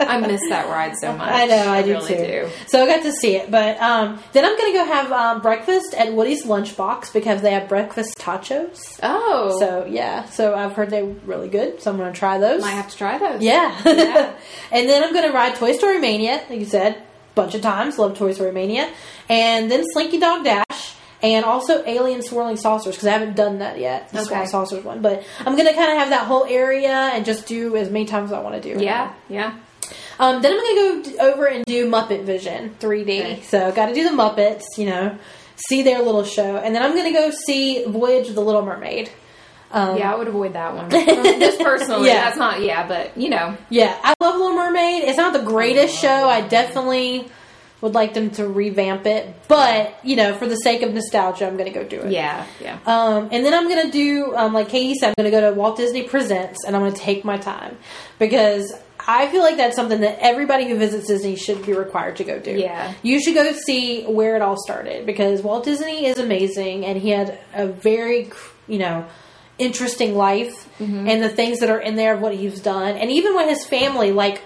I 0.00 0.16
miss 0.20 0.40
that 0.48 0.68
ride 0.68 0.96
so 0.96 1.14
much. 1.14 1.30
I 1.30 1.44
know, 1.46 1.70
I, 1.70 1.82
do 1.82 1.90
really 1.90 2.08
too. 2.08 2.16
do. 2.16 2.48
So 2.66 2.82
I 2.82 2.86
got 2.86 3.02
to 3.02 3.12
see 3.12 3.36
it, 3.36 3.50
but 3.50 3.78
um, 3.78 4.18
then 4.32 4.44
I'm 4.44 4.56
gonna 4.56 4.72
go 4.72 4.84
have 4.86 5.12
um, 5.12 5.42
breakfast 5.42 5.92
at 5.92 6.14
Woody's 6.14 6.46
Lunchbox 6.46 7.12
because 7.12 7.42
they 7.42 7.52
have 7.52 7.68
breakfast 7.68 8.16
totchos. 8.18 8.78
Oh, 9.02 9.58
So 9.60 9.84
yeah, 9.84 10.24
so 10.26 10.54
I've 10.54 10.72
heard 10.72 10.88
they're 10.90 11.04
really 11.04 11.48
good. 11.48 11.82
So 11.82 11.90
I'm 11.90 11.98
gonna 11.98 12.12
try 12.12 12.38
those. 12.38 12.62
might 12.62 12.70
have 12.70 12.88
to 12.88 12.96
try 12.96 13.18
those. 13.18 13.42
yeah, 13.42 13.76
Yeah. 13.84 14.32
and 14.72 14.88
then 14.88 15.02
I'm 15.04 15.12
gonna 15.12 15.32
ride 15.32 15.56
Toy 15.56 15.72
Story 15.72 15.98
Mania, 15.98 16.42
like 16.48 16.58
you 16.60 16.64
said, 16.66 16.94
a 16.94 17.02
bunch 17.34 17.54
of 17.54 17.60
times. 17.60 17.98
Love 17.98 18.16
Toy 18.16 18.32
Story 18.32 18.52
Mania, 18.52 18.90
and 19.28 19.70
then 19.70 19.84
Slinky 19.92 20.18
Dog 20.18 20.42
Dash. 20.42 20.64
And 21.22 21.44
also 21.44 21.82
Alien 21.84 22.22
Swirling 22.22 22.56
Saucers 22.56 22.94
because 22.94 23.08
I 23.08 23.12
haven't 23.12 23.34
done 23.34 23.58
that 23.58 23.78
yet. 23.78 24.10
The 24.10 24.18
Okay. 24.20 24.26
Swirling 24.28 24.48
Saucers 24.48 24.84
one, 24.84 25.02
but 25.02 25.24
I'm 25.44 25.56
gonna 25.56 25.74
kind 25.74 25.90
of 25.92 25.98
have 25.98 26.10
that 26.10 26.26
whole 26.26 26.44
area 26.44 26.90
and 27.12 27.24
just 27.24 27.46
do 27.46 27.74
as 27.76 27.90
many 27.90 28.04
times 28.04 28.30
as 28.30 28.38
I 28.38 28.40
want 28.40 28.62
to 28.62 28.74
do. 28.74 28.82
Yeah, 28.82 29.12
yeah. 29.28 29.54
Um, 30.20 30.42
then 30.42 30.52
I'm 30.52 30.58
going 30.58 31.02
to 31.04 31.10
go 31.16 31.32
over 31.32 31.46
and 31.46 31.64
do 31.64 31.88
Muppet 31.88 32.24
Vision 32.24 32.74
3D. 32.80 33.00
Okay. 33.20 33.40
So 33.42 33.70
got 33.72 33.86
to 33.86 33.94
do 33.94 34.02
the 34.04 34.14
Muppets, 34.14 34.64
you 34.76 34.84
know, 34.86 35.16
see 35.68 35.82
their 35.82 36.02
little 36.02 36.24
show, 36.24 36.56
and 36.56 36.74
then 36.74 36.82
I'm 36.82 36.92
going 36.92 37.04
to 37.12 37.18
go 37.18 37.30
see 37.30 37.84
Voyage 37.84 38.28
of 38.28 38.34
the 38.34 38.40
Little 38.42 38.62
Mermaid. 38.62 39.10
Um, 39.70 39.96
Yeah, 39.96 40.12
I 40.12 40.16
would 40.16 40.26
avoid 40.28 40.54
that 40.54 40.74
one. 40.74 40.90
Just 40.90 41.60
personally, 41.60 42.08
Yeah. 42.08 42.24
that's 42.24 42.36
not. 42.36 42.60
Yeah, 42.62 42.86
but 42.86 43.16
you 43.16 43.30
know, 43.30 43.56
yeah, 43.70 43.96
I 44.02 44.12
love 44.20 44.34
Little 44.36 44.56
Mermaid. 44.56 45.04
It's 45.04 45.16
not 45.18 45.32
the 45.32 45.42
greatest 45.42 45.96
show. 45.98 46.28
I 46.28 46.40
definitely 46.42 47.28
would 47.80 47.94
like 47.94 48.12
them 48.14 48.30
to 48.30 48.48
revamp 48.48 49.06
it, 49.06 49.32
but 49.46 49.98
you 50.02 50.16
know, 50.16 50.34
for 50.34 50.46
the 50.46 50.56
sake 50.56 50.82
of 50.82 50.92
nostalgia, 50.92 51.46
I'm 51.46 51.56
going 51.56 51.72
to 51.72 51.78
go 51.78 51.84
do 51.86 52.00
it. 52.00 52.10
yeah, 52.12 52.44
yeah. 52.60 52.78
Um, 52.86 53.28
and 53.30 53.44
then 53.44 53.54
I'm 53.54 53.68
gonna 53.68 53.90
do, 53.90 54.34
um, 54.36 54.52
like 54.52 54.68
Katie 54.68 54.94
said, 54.98 55.08
I'm 55.10 55.14
gonna 55.24 55.30
go 55.30 55.48
to 55.50 55.56
Walt 55.56 55.76
Disney 55.76 56.02
Presents, 56.02 56.64
and 56.66 56.74
I'm 56.74 56.82
gonna 56.82 56.94
take 56.96 57.24
my 57.24 57.36
time 57.38 57.78
because 58.18 58.72
I 59.06 59.28
feel 59.28 59.42
like 59.42 59.56
that's 59.56 59.76
something 59.76 60.00
that 60.00 60.18
everybody 60.20 60.68
who 60.68 60.76
visits 60.76 61.06
Disney 61.06 61.36
should 61.36 61.64
be 61.64 61.72
required 61.72 62.16
to 62.16 62.24
go 62.24 62.38
do. 62.40 62.50
Yeah. 62.58 62.92
you 63.02 63.22
should 63.22 63.34
go 63.34 63.50
see 63.52 64.04
where 64.04 64.34
it 64.36 64.42
all 64.42 64.56
started 64.60 65.06
because 65.06 65.40
Walt 65.42 65.64
Disney 65.64 66.06
is 66.06 66.18
amazing, 66.18 66.84
and 66.84 66.98
he 66.98 67.10
had 67.10 67.38
a 67.54 67.66
very, 67.68 68.30
you 68.66 68.78
know, 68.78 69.06
interesting 69.58 70.14
life 70.16 70.68
and 70.80 71.22
the 71.22 71.28
things 71.28 71.58
that 71.60 71.70
are 71.70 71.80
in 71.80 71.96
there 71.96 72.14
of 72.14 72.20
what 72.20 72.34
he's 72.34 72.60
done, 72.60 72.96
and 72.96 73.10
even 73.10 73.34
with 73.34 73.48
his 73.48 73.64
family. 73.66 74.12
Like, 74.12 74.42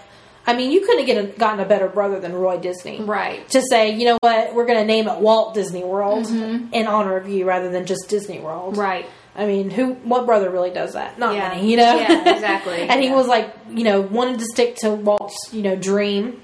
I 0.46 0.54
mean, 0.56 0.72
you 0.72 0.84
couldn't 0.84 1.06
get 1.06 1.22
a, 1.24 1.28
gotten 1.38 1.60
a 1.60 1.64
better 1.64 1.88
brother 1.88 2.18
than 2.18 2.32
Roy 2.34 2.58
Disney, 2.58 3.00
Right. 3.00 3.48
To 3.50 3.62
say, 3.62 3.94
you 3.94 4.04
know 4.06 4.18
what, 4.20 4.54
we're 4.54 4.66
going 4.66 4.78
to 4.78 4.84
name 4.84 5.06
it 5.08 5.18
Walt 5.20 5.54
Disney 5.54 5.84
World 5.84 6.26
in 6.28 6.86
honor 6.86 7.16
of 7.16 7.28
you, 7.28 7.44
rather 7.44 7.70
than 7.70 7.86
just 7.86 8.08
Disney 8.08 8.40
World, 8.40 8.76
Right. 8.76 9.06
I 9.34 9.46
mean, 9.46 9.70
who? 9.70 9.94
What 9.94 10.26
brother 10.26 10.50
really 10.50 10.70
does 10.70 10.92
that? 10.92 11.18
Not 11.18 11.34
Yeah. 11.34 11.48
many, 11.48 11.70
you 11.70 11.76
know. 11.78 11.96
Yeah, 11.96 12.34
exactly. 12.34 12.80
and 12.88 13.02
he 13.02 13.10
was 13.10 13.26
like, 13.28 13.54
you 13.70 13.82
know, 13.84 14.00
wanted 14.02 14.40
to 14.40 14.44
stick 14.46 14.76
to 14.82 14.90
Walt's, 14.90 15.48
you 15.52 15.62
know, 15.62 15.74
dream 15.76 16.42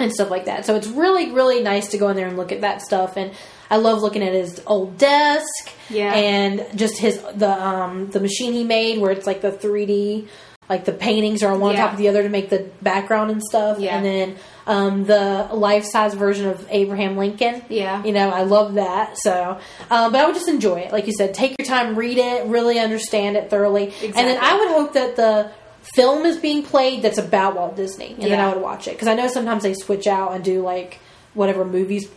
and 0.00 0.12
stuff 0.12 0.30
like 0.30 0.44
that. 0.46 0.66
So 0.66 0.74
it's 0.74 0.86
really, 0.88 1.30
really 1.30 1.62
nice 1.62 1.88
to 1.88 1.98
go 1.98 2.08
in 2.08 2.16
there 2.16 2.26
and 2.28 2.36
look 2.36 2.52
at 2.52 2.60
that 2.62 2.82
stuff. 2.82 3.16
And 3.16 3.32
I 3.70 3.76
love 3.76 4.02
looking 4.02 4.22
at 4.22 4.32
his 4.34 4.60
old 4.66 4.98
desk, 4.98 5.70
Yeah. 5.88 6.12
and 6.12 6.66
just 6.78 6.98
his 6.98 7.22
the 7.36 7.50
um 7.50 8.10
the 8.10 8.20
machine 8.20 8.52
he 8.52 8.64
made 8.64 8.98
where 9.00 9.12
it's 9.12 9.26
like 9.26 9.40
the 9.40 9.52
three 9.52 9.86
D. 9.86 10.28
Like 10.70 10.84
the 10.86 10.92
paintings 10.92 11.42
are 11.42 11.52
on 11.52 11.58
one 11.60 11.74
Yeah. 11.74 11.82
top 11.82 11.92
of 11.94 11.98
the 11.98 12.08
other 12.08 12.22
to 12.22 12.28
make 12.30 12.48
the 12.48 12.70
background 12.80 13.30
and 13.32 13.42
stuff, 13.42 13.78
Yeah. 13.80 13.96
and 13.96 14.06
then 14.06 14.36
um, 14.68 15.04
the 15.04 15.48
life 15.52 15.84
size 15.84 16.14
version 16.14 16.46
of 16.48 16.64
Abraham 16.70 17.16
Lincoln. 17.16 17.62
Yeah. 17.68 18.02
You 18.04 18.12
know, 18.12 18.30
I 18.30 18.42
love 18.42 18.74
that. 18.74 19.18
So, 19.18 19.58
um, 19.90 20.12
but 20.12 20.20
I 20.20 20.26
would 20.26 20.36
just 20.36 20.48
enjoy 20.48 20.76
it. 20.80 20.92
Like 20.92 21.08
you 21.08 21.12
said, 21.12 21.34
take 21.34 21.56
your 21.58 21.66
time, 21.66 21.96
read 21.96 22.18
it, 22.18 22.46
really 22.46 22.78
understand 22.78 23.36
it 23.36 23.50
thoroughly. 23.50 23.84
Exactly. 23.88 24.08
And 24.14 24.28
then 24.28 24.38
I 24.40 24.56
would 24.56 24.68
hope 24.68 24.92
that 24.92 25.16
the 25.16 25.50
film 25.96 26.24
is 26.24 26.36
being 26.36 26.62
played 26.62 27.02
that's 27.02 27.18
about 27.18 27.56
Walt 27.56 27.74
Disney. 27.74 28.12
And 28.20 28.30
then 28.30 28.38
I 28.38 28.52
would 28.54 28.62
watch 28.62 28.86
it. 28.86 28.92
Because 28.92 29.08
I 29.08 29.14
know 29.14 29.26
sometimes 29.26 29.64
they 29.64 29.74
switch 29.74 30.06
out 30.06 30.34
and 30.34 30.44
do 30.44 30.62
like 30.62 31.00
whatever 31.34 31.64
movies 31.64 32.08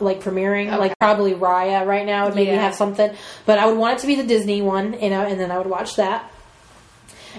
like 0.00 0.20
premiering. 0.20 0.68
Okay. 0.68 0.76
Like 0.76 0.98
probably 1.00 1.34
Raya 1.34 1.84
right 1.86 2.06
now 2.06 2.26
would 2.26 2.34
maybe 2.36 2.52
Yeah. 2.52 2.62
have 2.62 2.74
something. 2.76 3.10
But 3.46 3.58
I 3.58 3.66
would 3.66 3.78
want 3.78 3.98
it 3.98 4.00
to 4.02 4.06
be 4.06 4.14
the 4.14 4.22
Disney 4.24 4.62
one, 4.62 5.00
you 5.00 5.10
know, 5.10 5.22
and 5.26 5.40
then 5.40 5.50
I 5.50 5.58
would 5.58 5.66
watch 5.68 5.96
that. 5.96 6.30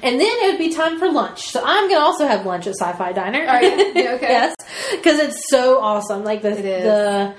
And 0.03 0.19
then 0.19 0.27
it 0.43 0.51
would 0.51 0.57
be 0.59 0.69
time 0.73 0.97
for 0.99 1.11
lunch. 1.11 1.41
So 1.49 1.61
I'm 1.63 1.89
going 1.89 1.99
to 1.99 2.05
also 2.05 2.25
have 2.27 2.45
lunch 2.45 2.67
at 2.67 2.75
Sci-Fi 2.75 3.11
Diner. 3.13 3.45
Are 3.45 3.61
you? 3.63 3.69
Yeah, 3.95 4.13
okay. 4.13 4.29
yes, 4.29 4.55
because 4.91 5.19
it's 5.19 5.49
so 5.49 5.79
awesome. 5.81 6.23
Like 6.23 6.41
the 6.41 6.51
It 6.57 6.65
is. 6.65 6.83
the 6.83 7.33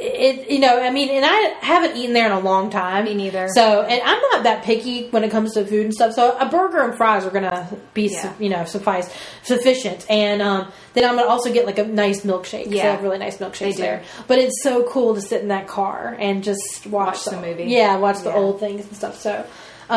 it 0.00 0.50
you 0.50 0.58
know 0.58 0.80
I 0.82 0.90
mean, 0.90 1.08
and 1.08 1.24
I 1.24 1.54
haven't 1.64 1.96
eaten 1.96 2.14
there 2.14 2.26
in 2.26 2.32
a 2.32 2.40
long 2.40 2.68
time. 2.70 3.04
Me 3.04 3.14
neither. 3.14 3.46
So, 3.54 3.82
and 3.82 4.02
I'm 4.04 4.20
not 4.32 4.42
that 4.42 4.64
picky 4.64 5.08
when 5.10 5.22
it 5.22 5.30
comes 5.30 5.54
to 5.54 5.64
food 5.64 5.84
and 5.84 5.94
stuff. 5.94 6.14
So 6.14 6.36
a 6.36 6.48
burger 6.48 6.80
and 6.82 6.96
fries 6.96 7.24
are 7.24 7.30
gonna 7.30 7.68
be 7.94 8.08
su- 8.08 8.28
you 8.40 8.48
know 8.48 8.64
suffice 8.64 9.08
sufficient. 9.44 10.04
And 10.10 10.42
um, 10.42 10.72
then 10.94 11.04
I'm 11.08 11.14
gonna 11.16 11.28
also 11.28 11.52
get 11.52 11.64
like 11.64 11.78
a 11.78 11.86
nice 11.86 12.22
milkshake. 12.22 12.64
'cause 12.64 12.70
They 12.72 12.76
Yeah. 12.78 12.90
have 12.92 13.02
really 13.04 13.18
nice 13.18 13.36
milkshakes 13.38 13.76
there. 13.76 14.02
But 14.26 14.38
it's 14.40 14.62
so 14.64 14.82
cool 14.82 15.14
to 15.14 15.20
sit 15.20 15.42
in 15.42 15.48
that 15.48 15.68
car 15.68 16.16
and 16.18 16.42
just 16.42 16.86
watch, 16.88 17.14
Watch 17.14 17.24
the 17.26 17.40
movie. 17.40 17.64
Yeah, 17.64 17.96
watch 17.96 18.18
the 18.18 18.30
Yeah. 18.30 18.36
old 18.36 18.58
things 18.58 18.84
and 18.86 18.96
stuff. 18.96 19.20
So 19.20 19.44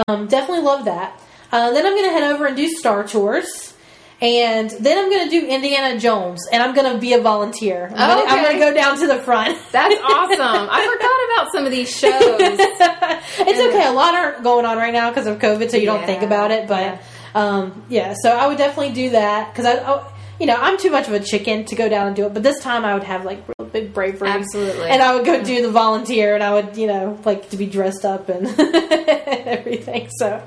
um, 0.07 0.27
definitely 0.27 0.63
love 0.63 0.85
that. 0.85 1.19
Uh, 1.51 1.71
then 1.71 1.85
I'm 1.85 1.95
gonna 1.95 2.11
head 2.11 2.23
over 2.31 2.45
and 2.45 2.55
do 2.57 2.67
Star 2.69 3.05
Tours. 3.07 3.73
And 4.19 4.71
then 4.71 4.97
I'm 4.97 5.11
going 5.11 5.25
to 5.25 5.29
do 5.29 5.45
Indiana 5.45 5.99
Jones, 5.99 6.41
and 6.51 6.63
I'm 6.63 6.73
going 6.73 6.91
to 6.91 6.97
be 6.99 7.13
a 7.13 7.21
volunteer. 7.21 7.91
I'm 7.95 8.17
Okay. 8.25 8.41
going 8.41 8.53
to 8.53 8.59
go 8.59 8.73
down 8.73 8.97
to 8.97 9.05
the 9.05 9.19
front. 9.19 9.59
That's 9.71 9.93
awesome. 10.03 10.39
I 10.41 10.87
forgot 10.91 11.43
about 11.43 11.51
some 11.53 11.65
of 11.65 11.71
these 11.71 11.87
shows. 11.95 12.11
it's 12.41 13.75
okay. 13.75 13.85
A 13.85 13.91
lot 13.91 14.15
aren't 14.15 14.41
going 14.43 14.65
on 14.65 14.75
right 14.79 14.91
now 14.91 15.09
because 15.11 15.27
of 15.27 15.37
COVID, 15.37 15.69
so 15.69 15.77
you 15.77 15.85
don't 15.85 16.03
think 16.03 16.23
about 16.23 16.49
it. 16.49 16.67
But 16.67 16.81
Yeah. 16.81 16.99
um, 17.35 17.83
yeah, 17.89 18.15
so 18.19 18.31
I 18.35 18.47
would 18.47 18.57
definitely 18.57 18.93
do 18.93 19.11
that 19.11 19.53
because 19.53 19.67
I, 19.67 19.83
oh, 19.85 20.11
you 20.39 20.47
know, 20.47 20.55
I'm 20.59 20.79
too 20.79 20.89
much 20.89 21.07
of 21.07 21.13
a 21.13 21.19
chicken 21.19 21.65
to 21.65 21.75
go 21.75 21.87
down 21.87 22.07
and 22.07 22.15
do 22.15 22.25
it. 22.25 22.33
But 22.33 22.41
this 22.41 22.59
time 22.59 22.85
I 22.85 22.95
would 22.95 23.03
have 23.03 23.23
like 23.23 23.43
real 23.59 23.69
big 23.69 23.93
bravery, 23.93 24.29
Absolutely. 24.29 24.89
and 24.89 25.03
I 25.03 25.13
would 25.13 25.27
go 25.27 25.43
do 25.43 25.61
the 25.61 25.69
volunteer, 25.69 26.33
and 26.33 26.43
I 26.43 26.55
would, 26.55 26.75
you 26.75 26.87
know, 26.87 27.19
like 27.23 27.51
to 27.51 27.57
be 27.57 27.67
dressed 27.67 28.03
up 28.03 28.29
and 28.29 28.47
everything. 28.59 30.09
So. 30.17 30.41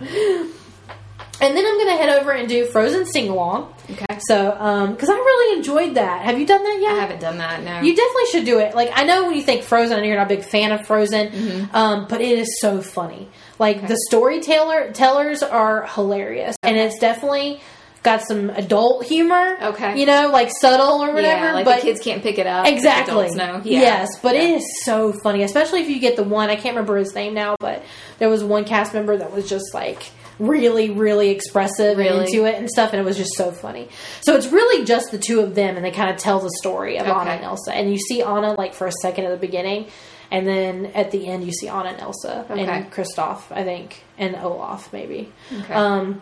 And 1.40 1.56
then 1.56 1.64
I'm 1.66 1.75
going 1.78 1.97
to 1.97 2.02
head 2.02 2.20
over 2.20 2.32
and 2.32 2.49
do 2.49 2.66
Frozen 2.66 3.06
sing 3.06 3.28
along. 3.28 3.73
Okay. 3.90 4.04
So, 4.28 4.52
um 4.59 4.92
because 4.92 5.09
I 5.09 5.14
really 5.14 5.56
enjoyed 5.59 5.94
that. 5.94 6.23
Have 6.25 6.38
you 6.38 6.47
done 6.47 6.62
that 6.62 6.78
yet? 6.80 6.92
I 6.92 7.00
haven't 7.00 7.20
done 7.20 7.38
that. 7.38 7.62
No. 7.62 7.80
You 7.80 7.97
definitely 7.97 8.26
should 8.30 8.44
do 8.44 8.59
it. 8.59 8.75
Like 8.75 8.90
I 8.94 9.04
know 9.04 9.25
when 9.26 9.35
you 9.35 9.42
think 9.42 9.62
Frozen, 9.64 9.97
I 9.97 10.00
know 10.00 10.06
you're 10.06 10.16
not 10.16 10.30
a 10.30 10.37
big 10.37 10.44
fan 10.44 10.73
of 10.73 10.87
Frozen, 10.87 11.28
Mm-hmm. 11.30 11.75
um, 11.76 12.06
but 12.09 12.20
it 12.20 12.38
is 12.38 12.61
so 12.61 12.82
funny. 12.82 13.28
Like 13.59 13.87
the 13.88 13.97
storyteller 14.09 14.92
tellers 14.92 15.42
are 15.42 15.87
hilarious, 15.87 16.56
and 16.62 16.76
it's 16.76 16.99
definitely 16.99 17.61
got 18.02 18.23
some 18.23 18.49
adult 18.50 19.04
humor. 19.04 19.59
Okay. 19.62 19.99
you 20.00 20.06
know, 20.06 20.28
like 20.32 20.50
subtle 20.61 21.02
or 21.02 21.12
whatever. 21.12 21.44
yeah, 21.47 21.52
like 21.52 21.64
but 21.66 21.76
the 21.76 21.82
kids 21.82 22.00
can't 22.00 22.23
pick 22.23 22.38
it 22.38 22.47
up. 22.47 22.66
exactly. 22.66 23.12
Adults 23.26 23.35
know. 23.37 23.61
Yeah. 23.64 23.80
Yes, 23.80 24.18
but 24.23 24.35
Yeah. 24.35 24.42
it 24.42 24.50
is 24.56 24.85
so 24.85 25.12
funny, 25.23 25.42
especially 25.42 25.80
if 25.82 25.88
you 25.90 25.99
get 25.99 26.16
the 26.16 26.23
one. 26.25 26.49
I 26.49 26.54
can't 26.56 26.75
remember 26.76 26.97
his 26.97 27.14
name 27.14 27.35
now, 27.35 27.56
but 27.61 27.82
there 28.18 28.28
was 28.30 28.42
one 28.44 28.64
cast 28.64 28.94
member 28.94 29.16
that 29.16 29.32
was 29.32 29.49
just 29.49 29.75
like 29.75 30.11
really, 30.40 30.90
really 30.90 31.30
expressive 31.30 31.99
and 31.99 32.25
into 32.25 32.44
it 32.47 32.56
and 32.56 32.68
stuff, 32.68 32.92
and 32.92 33.00
it 33.00 33.04
was 33.04 33.16
just 33.16 33.35
so 33.37 33.52
funny. 33.52 33.88
So 34.23 34.35
it's 34.35 34.49
really 34.49 34.85
just 34.85 35.11
the 35.12 35.18
two 35.18 35.40
of 35.40 35.54
them, 35.54 35.76
and 35.76 35.85
they 35.85 35.90
kind 35.92 36.11
of 36.11 36.16
tell 36.16 36.40
the 36.40 36.50
story 36.61 36.97
of 36.99 37.06
Anna 37.06 37.30
and 37.30 37.44
Elsa, 37.44 37.73
and 37.73 37.90
you 37.92 37.99
see 37.99 38.23
Anna 38.23 38.54
like 38.54 38.75
for 38.75 38.87
a 38.87 38.92
second 38.92 39.26
at 39.26 39.30
the 39.30 39.37
beginning. 39.47 39.87
And 40.32 40.47
then 40.47 40.87
at 40.94 41.11
the 41.11 41.26
end, 41.26 41.44
you 41.44 41.50
see 41.52 41.66
Anna 41.68 41.90
and 41.90 42.00
Elsa 42.00 42.47
Okay. 42.49 42.64
and 42.64 42.90
Kristoff, 42.92 43.42
I 43.50 43.64
think, 43.64 44.02
and 44.16 44.37
Olaf, 44.37 44.92
maybe. 44.92 45.32
Okay. 45.62 45.75
Um, 45.75 46.20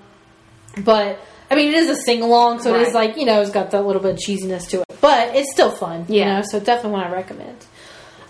but 0.83 1.19
I 1.51 1.55
mean, 1.55 1.69
it 1.69 1.75
is 1.75 1.89
a 1.91 1.97
sing 1.97 2.23
along, 2.23 2.61
so 2.63 2.75
it 2.75 2.83
is 2.89 2.95
like 2.95 3.17
you 3.17 3.25
know, 3.27 3.41
it's 3.43 3.51
got 3.51 3.71
that 3.73 3.87
little 3.87 4.01
bit 4.03 4.13
of 4.13 4.19
cheesiness 4.19 4.69
to 4.71 4.81
it, 4.81 4.87
but 5.01 5.35
it's 5.37 5.53
still 5.53 5.71
fun. 5.71 6.07
You 6.09 6.21
Yeah. 6.21 6.37
know, 6.37 6.43
so 6.51 6.59
definitely 6.59 6.93
one 6.93 7.05
I 7.05 7.13
recommend. 7.13 7.67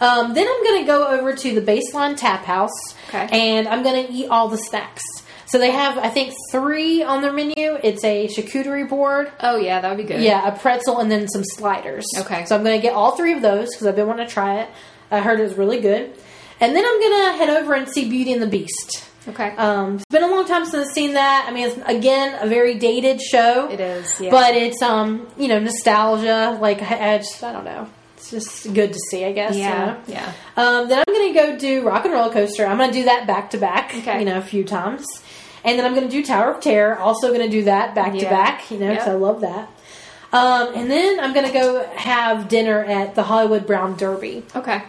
Um, 0.00 0.32
then 0.34 0.46
I'm 0.48 0.62
going 0.64 0.80
to 0.82 0.86
go 0.86 1.08
over 1.08 1.32
to 1.34 1.60
the 1.60 1.60
Baseline 1.60 2.16
Tap 2.16 2.44
House, 2.44 2.94
Okay. 3.08 3.28
and 3.32 3.66
I'm 3.66 3.82
going 3.82 4.06
to 4.06 4.12
eat 4.12 4.28
all 4.28 4.48
the 4.48 4.56
snacks. 4.58 5.02
So 5.48 5.58
they 5.58 5.70
have, 5.70 5.96
I 5.96 6.10
think, 6.10 6.34
three 6.52 7.02
on 7.02 7.22
their 7.22 7.32
menu. 7.32 7.78
It's 7.82 8.04
a 8.04 8.28
charcuterie 8.28 8.88
board, 8.88 9.32
oh 9.40 9.56
yeah, 9.56 9.80
that 9.80 9.88
would 9.88 9.96
be 9.96 10.04
good. 10.04 10.22
yeah, 10.22 10.46
a 10.46 10.58
pretzel, 10.58 10.98
and 10.98 11.10
then 11.10 11.26
some 11.28 11.42
sliders. 11.42 12.06
Okay. 12.18 12.44
So 12.44 12.54
I'm 12.54 12.62
going 12.62 12.78
to 12.78 12.82
get 12.82 12.92
all 12.92 13.16
three 13.16 13.32
of 13.32 13.40
those 13.40 13.68
because 13.70 13.86
I've 13.86 13.96
been 13.96 14.06
wanting 14.06 14.26
to 14.26 14.32
try 14.32 14.60
it. 14.60 14.68
I 15.10 15.20
heard 15.20 15.40
it 15.40 15.44
was 15.44 15.54
really 15.54 15.80
good. 15.80 16.14
And 16.60 16.76
then 16.76 16.84
I'm 16.84 17.00
going 17.00 17.32
to 17.32 17.38
head 17.38 17.50
over 17.50 17.74
and 17.74 17.88
see 17.88 18.10
Beauty 18.10 18.32
and 18.32 18.42
the 18.42 18.46
Beast. 18.46 19.04
Okay. 19.28 19.54
Um, 19.56 19.96
it's 19.96 20.04
been 20.06 20.22
a 20.22 20.28
long 20.28 20.46
time 20.46 20.64
since 20.64 20.86
I've 20.86 20.92
seen 20.92 21.14
that. 21.14 21.46
I 21.48 21.52
mean, 21.52 21.68
it's 21.68 21.78
again 21.86 22.38
a 22.40 22.48
very 22.48 22.78
dated 22.78 23.20
show. 23.20 23.68
it 23.70 23.80
is. 23.80 24.20
Yeah. 24.20 24.30
But 24.30 24.54
it's 24.54 24.80
um, 24.82 25.28
you 25.36 25.48
know, 25.48 25.58
nostalgia. 25.58 26.58
Like 26.60 26.80
I 26.80 27.14
I 27.14 27.18
just, 27.18 27.42
I 27.42 27.52
don't 27.52 27.64
know. 27.64 27.88
It's 28.16 28.30
just 28.30 28.74
good 28.74 28.92
to 28.92 28.98
see, 29.10 29.24
I 29.24 29.32
guess. 29.32 29.54
you 29.54 29.62
yeah. 29.62 29.84
know? 29.84 30.00
Yeah. 30.06 30.32
Um, 30.56 30.88
then 30.88 31.04
I'm 31.06 31.14
gonna 31.14 31.34
go 31.34 31.58
do 31.58 31.86
Rock 31.86 32.04
and 32.04 32.14
Roller 32.14 32.32
Coaster. 32.32 32.66
I'm 32.66 32.78
gonna 32.78 32.92
do 32.92 33.04
that 33.04 33.26
back 33.26 33.50
to 33.50 33.58
back. 33.58 33.94
Okay. 33.94 34.18
You 34.18 34.24
know, 34.24 34.38
a 34.38 34.42
few 34.42 34.64
times. 34.64 35.06
And 35.64 35.78
then 35.78 35.84
I'm 35.86 35.94
gonna 35.94 36.08
do 36.08 36.24
Tower 36.24 36.52
of 36.54 36.60
Terror. 36.60 36.98
Also 36.98 37.32
gonna 37.32 37.48
do 37.48 37.64
that 37.64 37.94
back 37.94 38.12
to 38.12 38.22
back. 38.22 38.70
You 38.70 38.78
know, 38.78 38.88
because 38.90 39.06
Yep. 39.06 39.14
I 39.14 39.18
love 39.18 39.40
that. 39.40 39.68
Um, 40.32 40.74
and 40.74 40.90
then 40.90 41.20
I'm 41.20 41.32
gonna 41.34 41.52
go 41.52 41.86
have 41.96 42.48
dinner 42.48 42.84
at 42.84 43.14
the 43.14 43.22
Hollywood 43.24 43.66
Brown 43.66 43.96
Derby. 43.96 44.44
Okay. 44.54 44.82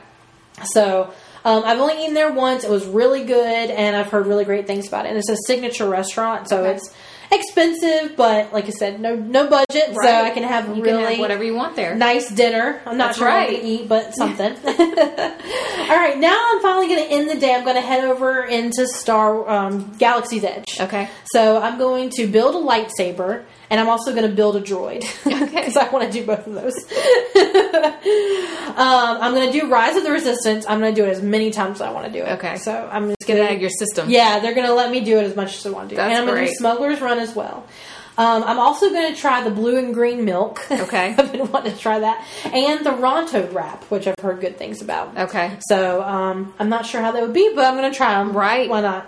So 0.66 1.12
um, 1.46 1.64
I've 1.66 1.80
only 1.80 2.02
eaten 2.04 2.14
there 2.14 2.32
once. 2.32 2.64
It 2.66 2.70
was 2.70 2.86
really 2.86 3.24
good, 3.24 3.70
and 3.72 3.96
I've 3.96 4.08
heard 4.12 4.28
really 4.28 4.44
great 4.46 4.68
things 4.68 4.88
about 4.88 5.06
it. 5.06 5.10
And 5.10 5.18
it's 5.18 5.30
a 5.30 5.38
signature 5.48 5.88
restaurant, 5.88 6.50
so 6.50 6.58
Okay. 6.62 6.76
it's 6.76 6.94
expensive, 7.32 8.16
but 8.16 8.54
like 8.54 8.66
I 8.66 8.70
said, 8.70 9.00
no 9.00 9.16
no 9.16 9.48
budget, 9.48 9.96
so 9.96 10.10
I 10.10 10.32
can 10.32 10.44
have 10.44 10.76
you 10.76 10.84
really 10.84 11.04
can 11.04 11.12
have 11.12 11.20
whatever 11.20 11.44
you 11.44 11.56
want 11.56 11.76
there. 11.76 11.96
nice 11.96 12.30
dinner. 12.30 12.82
I'm 12.86 12.98
not 12.98 13.08
That's 13.08 13.18
sure 13.20 13.28
what 13.28 13.34
right. 13.34 13.50
going 13.50 13.62
to 13.62 13.68
eat, 13.68 13.90
but 13.90 14.14
something. 14.16 14.52
All 14.66 15.98
right, 15.98 16.18
now 16.18 16.38
I'm 16.52 16.62
finally 16.62 16.88
going 16.88 17.04
to 17.08 17.12
end 17.12 17.30
the 17.30 17.40
day. 17.40 17.54
I'm 17.56 17.64
going 17.64 17.76
to 17.76 17.82
head 17.82 18.04
over 18.04 18.44
into 18.44 18.88
Star 18.88 19.48
um, 19.50 19.92
Galaxy's 19.98 20.44
Edge. 20.44 20.78
Okay. 20.80 21.10
So 21.26 21.62
I'm 21.62 21.78
going 21.78 22.10
to 22.12 22.28
build 22.28 22.56
a 22.56 22.60
lightsaber, 22.60 23.46
and 23.70 23.80
I'm 23.80 23.90
also 23.90 24.14
going 24.16 24.30
to 24.30 24.36
build 24.36 24.56
a 24.56 24.62
droid 24.62 25.04
Okay. 25.26 25.46
because 25.46 25.78
I 25.78 25.90
want 25.90 26.12
to 26.12 26.12
do 26.12 26.26
both 26.26 26.46
of 26.48 26.54
those. 26.54 26.76
um, 28.78 29.18
I'm 29.22 29.34
going 29.34 29.52
to 29.52 29.60
do 29.60 29.70
Rise 29.70 29.96
of 29.96 30.04
the 30.04 30.12
Resistance. 30.12 30.66
I'm 30.68 30.80
going 30.80 30.94
to 30.94 31.02
do 31.02 31.08
it 31.08 31.12
as 31.12 31.22
many 31.22 31.52
times 31.52 31.78
as 31.78 31.82
I 31.82 31.92
want 31.92 32.08
to 32.08 32.12
do 32.12 32.20
it. 32.26 32.30
Okay. 32.34 32.58
So 32.58 32.90
I'm 32.92 33.10
just 33.10 33.28
going 33.28 33.42
out 33.42 33.54
of 33.54 33.62
your 33.62 33.70
system. 33.70 34.10
yeah, 34.10 34.40
they're 34.40 34.54
going 34.56 34.68
to 34.68 34.74
let 34.74 34.92
me 34.92 35.02
do 35.02 35.18
it 35.18 35.24
as 35.24 35.36
much 35.36 35.58
as 35.58 35.66
I 35.66 35.70
want 35.70 35.90
to 35.90 35.96
do. 35.96 35.98
That's 35.98 36.10
and 36.12 36.20
I'm 36.20 36.26
going 36.26 36.46
to 36.46 36.52
do. 36.52 36.56
Smuggler's 36.58 37.02
Run 37.02 37.20
as 37.20 37.36
well. 37.36 37.66
Um, 38.18 38.44
I'm 38.44 38.60
also 38.60 38.90
going 38.90 39.14
to 39.14 39.20
try 39.20 39.42
the 39.44 39.50
blue 39.52 39.78
and 39.78 39.94
green 39.94 40.26
milk. 40.26 40.66
Okay. 40.72 41.14
I've 41.18 41.32
been 41.32 41.50
wanting 41.52 41.72
to 41.74 41.78
try 41.78 42.00
that. 42.00 42.26
And 42.46 42.86
the 42.86 42.90
Ronto 42.92 43.54
wrap, 43.54 43.84
which 43.86 44.08
I've 44.08 44.16
heard 44.22 44.42
good 44.42 44.58
things 44.58 44.82
about. 44.82 45.16
Okay. 45.18 45.58
So 45.70 46.02
um, 46.02 46.54
I'm 46.60 46.70
not 46.70 46.86
sure 46.86 47.02
how 47.02 47.12
that 47.12 47.22
would 47.22 47.34
be, 47.34 47.52
but 47.56 47.64
I'm 47.66 47.76
going 47.78 47.90
to 47.92 47.96
try 47.96 48.16
them. 48.16 48.36
Right. 48.36 48.68
Why 48.70 48.82
not? 48.82 49.06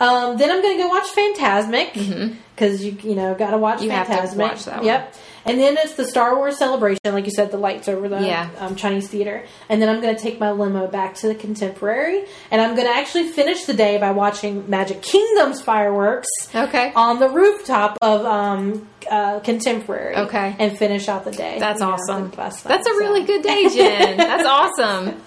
Um, 0.00 0.36
then 0.36 0.50
I'm 0.50 0.60
going 0.60 0.76
to 0.78 0.82
go 0.82 0.88
watch 0.88 1.06
Fantasmic 1.14 2.36
because 2.54 2.84
you 2.84 2.92
you 3.02 3.14
know 3.14 3.34
got 3.34 3.50
to 3.50 3.58
watch. 3.58 3.82
You 3.82 3.90
have 3.90 4.06
to 4.08 4.38
watch 4.38 4.64
that 4.66 4.76
one. 4.78 4.86
Yep. 4.86 5.14
And 5.44 5.58
then 5.58 5.76
it's 5.76 5.94
the 5.94 6.06
Star 6.06 6.36
Wars 6.36 6.56
celebration, 6.56 7.00
like 7.06 7.24
you 7.24 7.32
said, 7.32 7.50
the 7.50 7.56
lights 7.56 7.88
over 7.88 8.08
the 8.08 8.20
Yeah. 8.20 8.48
um, 8.60 8.76
Chinese 8.76 9.08
theater. 9.08 9.44
And 9.68 9.82
then 9.82 9.88
I'm 9.88 10.00
going 10.00 10.14
to 10.14 10.22
take 10.22 10.38
my 10.38 10.52
limo 10.52 10.86
back 10.86 11.16
to 11.16 11.26
the 11.26 11.34
Contemporary, 11.34 12.26
and 12.52 12.60
I'm 12.60 12.76
going 12.76 12.86
to 12.86 12.94
actually 12.94 13.26
finish 13.30 13.64
the 13.64 13.74
day 13.74 13.98
by 13.98 14.12
watching 14.12 14.70
Magic 14.70 15.02
Kingdom's 15.02 15.60
fireworks 15.60 16.28
Okay. 16.54 16.92
on 16.94 17.18
the 17.18 17.28
rooftop 17.28 17.98
of 18.00 18.24
um, 18.24 18.88
uh, 19.10 19.40
Contemporary. 19.40 20.14
Okay. 20.14 20.54
And 20.60 20.78
finish 20.78 21.08
out 21.08 21.24
the 21.24 21.32
day. 21.32 21.58
That's 21.58 21.80
you 21.80 21.86
know, 21.86 21.94
awesome. 21.94 22.30
That's 22.36 22.64
a 22.64 22.84
so. 22.84 22.96
really 22.98 23.24
good 23.24 23.42
day, 23.42 23.68
Jen. 23.68 24.16
That's 24.18 24.46
awesome. 24.46 25.20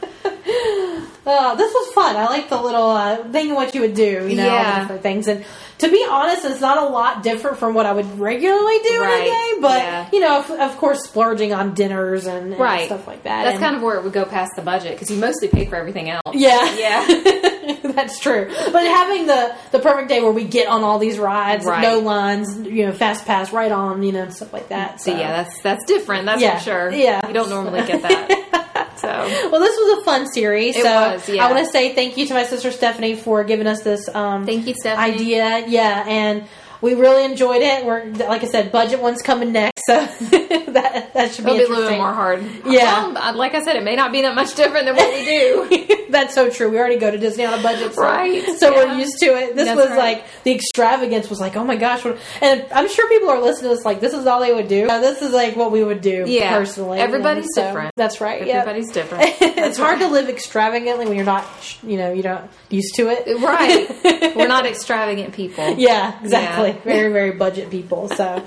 Uh, 1.28 1.56
this 1.56 1.74
was 1.74 1.94
fun. 1.94 2.16
I 2.16 2.26
like 2.28 2.50
the 2.50 2.62
little 2.62 2.90
uh, 2.92 3.24
thing 3.32 3.50
of 3.52 3.56
what 3.58 3.74
you 3.74 3.82
would 3.82 3.96
do, 3.96 4.28
you 4.30 4.36
know, 4.36 4.46
Yeah. 4.46 4.80
different 4.82 5.02
things. 5.02 5.28
And 5.28 5.44
to 5.80 5.90
be 5.92 6.06
honest, 6.10 6.46
it's 6.46 6.62
not 6.62 6.78
a 6.78 6.86
lot 6.90 7.22
different 7.24 7.58
from 7.58 7.74
what 7.74 7.86
I 7.86 7.92
would 7.94 8.20
regularly 8.20 8.80
do 8.80 9.04
in 9.04 9.10
a 9.10 9.24
day. 9.26 9.52
But 9.62 9.78
Yeah. 9.80 10.08
you 10.14 10.20
know, 10.22 10.40
of, 10.40 10.50
of 10.52 10.78
course, 10.78 11.04
splurging 11.04 11.54
on 11.54 11.74
dinners 11.74 12.26
and, 12.28 12.52
and 12.54 12.60
Right. 12.60 12.86
stuff 12.86 13.08
like 13.08 13.24
that. 13.24 13.44
That's 13.44 13.56
And- 13.56 13.64
kind 13.64 13.76
of 13.76 13.82
where 13.82 13.96
it 13.98 14.04
would 14.04 14.14
go 14.14 14.26
past 14.26 14.52
the 14.56 14.62
budget 14.62 14.94
because 14.94 15.10
you 15.12 15.18
mostly 15.18 15.48
pay 15.50 15.66
for 15.66 15.76
everything 15.76 16.10
else. 16.10 16.22
yeah, 16.34 16.64
Yeah. 16.78 17.06
that's 17.84 18.20
true. 18.20 18.46
But 18.72 18.84
having 18.84 19.28
the 19.28 19.56
the 19.72 19.80
perfect 19.80 20.10
day 20.10 20.22
where 20.22 20.32
we 20.32 20.44
get 20.44 20.68
on 20.68 20.84
all 20.84 21.00
these 21.00 21.18
rides, 21.20 21.66
Right. 21.66 21.82
no 21.82 22.00
lines, 22.00 22.58
you 22.60 22.86
know, 22.86 22.92
fast 22.92 23.26
pass 23.26 23.52
right 23.52 23.72
on, 23.72 24.04
you 24.04 24.12
know, 24.12 24.30
stuff 24.30 24.52
like 24.54 24.70
that. 24.70 25.02
So 25.02 25.12
yeah, 25.12 25.44
that's 25.44 25.62
that's 25.62 25.86
different. 25.86 26.26
That's 26.26 26.42
Yeah. 26.42 26.58
for 26.58 26.64
sure. 26.64 26.92
Yeah. 26.92 27.28
you 27.28 27.34
don't 27.34 27.50
normally 27.50 27.86
get 27.86 28.02
that. 28.02 28.92
so 28.98 29.08
Well, 29.52 29.62
this 29.62 29.76
was 29.78 30.00
a 30.00 30.04
fun 30.06 30.28
series. 30.28 30.76
It 30.76 30.84
so 30.84 30.94
was, 31.14 31.30
yeah. 31.30 31.46
I 31.46 31.52
want 31.52 31.66
to 31.66 31.72
say 31.72 31.94
thank 31.96 32.18
you 32.18 32.26
to 32.28 32.34
my 32.34 32.44
sister 32.46 32.72
Stephanie 32.72 33.16
for 33.16 33.44
giving 33.44 33.68
us 33.68 33.82
this 33.82 34.08
um, 34.14 34.46
thank 34.46 34.68
you, 34.68 34.74
Stephanie. 34.76 35.14
idea. 35.14 35.66
Yeah, 35.68 36.04
and 36.08 36.46
we 36.82 36.94
really 36.94 37.24
enjoyed 37.26 37.62
it. 37.64 37.86
We're 37.86 38.06
like 38.14 38.44
I 38.44 38.48
said, 38.48 38.72
budget 38.72 39.02
one's 39.02 39.22
coming 39.22 39.52
next, 39.54 39.82
so 39.88 40.06
that 40.06 40.85
that 41.14 41.32
should 41.34 41.46
be 41.46 41.52
It'll 41.52 41.68
be 41.68 41.74
a 41.74 41.76
little 41.76 41.90
bit 41.90 41.98
more 41.98 42.14
hard. 42.14 42.44
Yeah. 42.66 43.08
Well, 43.08 43.18
uh, 43.18 43.34
like 43.36 43.54
I 43.56 43.64
said, 43.64 43.76
it 43.76 43.84
may 43.84 43.96
not 43.96 44.12
be 44.12 44.22
that 44.22 44.36
much 44.36 44.56
different 44.62 44.86
than 44.86 44.96
what 44.96 45.14
we 45.14 45.26
do. 45.26 46.06
That's 46.10 46.34
so 46.34 46.50
true. 46.50 46.70
We 46.70 46.78
already 46.80 46.98
go 46.98 47.12
to 47.12 47.18
Disney 47.18 47.46
on 47.46 47.54
a 47.60 47.62
budget, 47.62 47.94
so, 47.94 48.02
Right, 48.02 48.44
So 48.60 48.72
yeah. 48.72 48.86
we're 48.94 49.00
used 49.00 49.20
to 49.20 49.26
it. 49.28 49.56
This 49.56 49.66
That's 49.66 49.78
was 49.80 49.90
right. 49.90 49.98
like 49.98 50.26
the 50.44 50.54
extravagance 50.54 51.30
was 51.30 51.40
like, 51.40 51.56
oh 51.56 51.64
my 51.64 51.76
gosh! 51.76 52.06
And 52.42 52.66
I'm 52.74 52.88
sure 52.90 53.08
people 53.10 53.30
are 53.30 53.42
listening 53.42 53.72
to 53.72 53.76
this 53.76 53.86
like, 53.86 54.00
this 54.00 54.14
is 54.14 54.26
all 54.26 54.40
they 54.40 54.54
would 54.54 54.68
do. 54.68 54.88
This 54.88 55.22
is 55.22 55.34
like 55.34 55.56
what 55.56 55.72
we 55.72 55.84
would 55.84 56.02
do 56.02 56.24
Yeah. 56.28 56.58
personally. 56.58 57.00
Everybody's 57.00 57.48
so 57.54 57.64
different. 57.64 57.94
That's 57.96 58.22
right. 58.22 58.42
Everybody's 58.48 58.92
different. 58.92 59.24
it's 59.42 59.78
hard 59.78 60.00
to 60.00 60.08
live 60.08 60.30
extravagantly 60.30 61.06
when 61.06 61.16
you're 61.16 61.26
not, 61.26 61.46
you 61.84 61.98
know, 61.98 62.14
you're 62.14 62.24
not 62.24 62.50
used 62.70 62.96
to 62.96 63.10
it. 63.10 63.26
right. 63.42 64.36
We're 64.36 64.48
not 64.48 64.66
extravagant 64.66 65.34
people. 65.34 65.76
Yeah, 65.78 66.20
exactly. 66.22 66.70
Yeah. 66.70 66.80
Very, 66.84 67.12
very 67.12 67.32
budget 67.32 67.70
people. 67.70 68.08
So, 68.10 68.46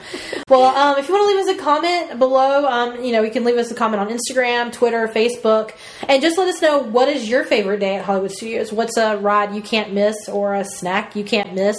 well, 0.48 0.62
um, 0.74 0.98
if 0.98 1.08
you 1.08 1.14
want 1.14 1.28
to 1.30 1.36
leave 1.36 1.48
us 1.48 1.60
a 1.60 1.64
comment 1.64 2.18
below, 2.18 2.37
um, 2.38 3.02
you 3.04 3.12
know, 3.12 3.22
you 3.22 3.30
can 3.30 3.44
leave 3.44 3.56
us 3.56 3.70
a 3.70 3.74
comment 3.74 4.00
on 4.00 4.08
Instagram, 4.08 4.72
Twitter, 4.72 5.06
Facebook, 5.08 5.72
and 6.08 6.22
just 6.22 6.38
let 6.38 6.48
us 6.48 6.60
know 6.62 6.78
what 6.78 7.08
is 7.08 7.28
your 7.28 7.44
favorite 7.44 7.80
day 7.80 7.96
at 7.96 8.04
Hollywood 8.04 8.32
Studios. 8.32 8.72
What's 8.72 8.96
a 8.96 9.16
ride 9.16 9.54
you 9.54 9.62
can't 9.62 9.92
miss, 9.92 10.28
or 10.28 10.54
a 10.54 10.64
snack 10.64 11.16
you 11.16 11.24
can't 11.24 11.54
miss, 11.54 11.76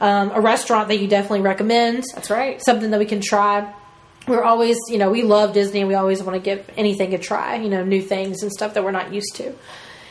um, 0.00 0.30
a 0.32 0.40
restaurant 0.40 0.88
that 0.88 0.98
you 0.98 1.08
definitely 1.08 1.40
recommend, 1.42 2.04
That's 2.14 2.30
right. 2.30 2.62
something 2.62 2.90
that 2.90 2.98
we 2.98 3.06
can 3.06 3.20
try. 3.20 3.72
We're 4.26 4.44
always, 4.44 4.76
you 4.88 4.98
know, 4.98 5.10
we 5.10 5.22
love 5.22 5.54
Disney 5.54 5.80
and 5.80 5.88
we 5.88 5.94
always 5.94 6.22
want 6.22 6.34
to 6.34 6.40
give 6.40 6.68
anything 6.76 7.14
a 7.14 7.18
try, 7.18 7.56
you 7.56 7.70
know, 7.70 7.82
new 7.82 8.02
things 8.02 8.42
and 8.42 8.52
stuff 8.52 8.74
that 8.74 8.84
we're 8.84 8.90
not 8.90 9.12
used 9.12 9.36
to. 9.36 9.54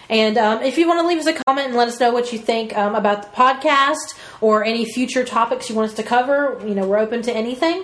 And 0.10 0.38
um, 0.38 0.64
if 0.64 0.78
you 0.78 0.88
want 0.88 1.02
to 1.02 1.08
leave 1.08 1.20
us 1.20 1.28
a 1.28 1.34
comment 1.34 1.68
and 1.68 1.76
let 1.76 1.88
us 1.88 2.00
know 2.00 2.12
what 2.12 2.32
you 2.32 2.40
think 2.40 2.76
um, 2.78 2.96
about 2.96 3.24
the 3.24 3.30
podcast 3.38 4.18
or 4.40 4.64
any 4.64 4.86
future 4.86 5.24
topics 5.24 5.70
you 5.70 5.76
want 5.76 5.90
us 5.90 5.96
to 5.98 6.04
cover, 6.04 6.60
you 6.66 6.74
know, 6.74 6.88
we're 6.88 6.98
open 6.98 7.22
to 7.24 7.36
anything. 7.36 7.84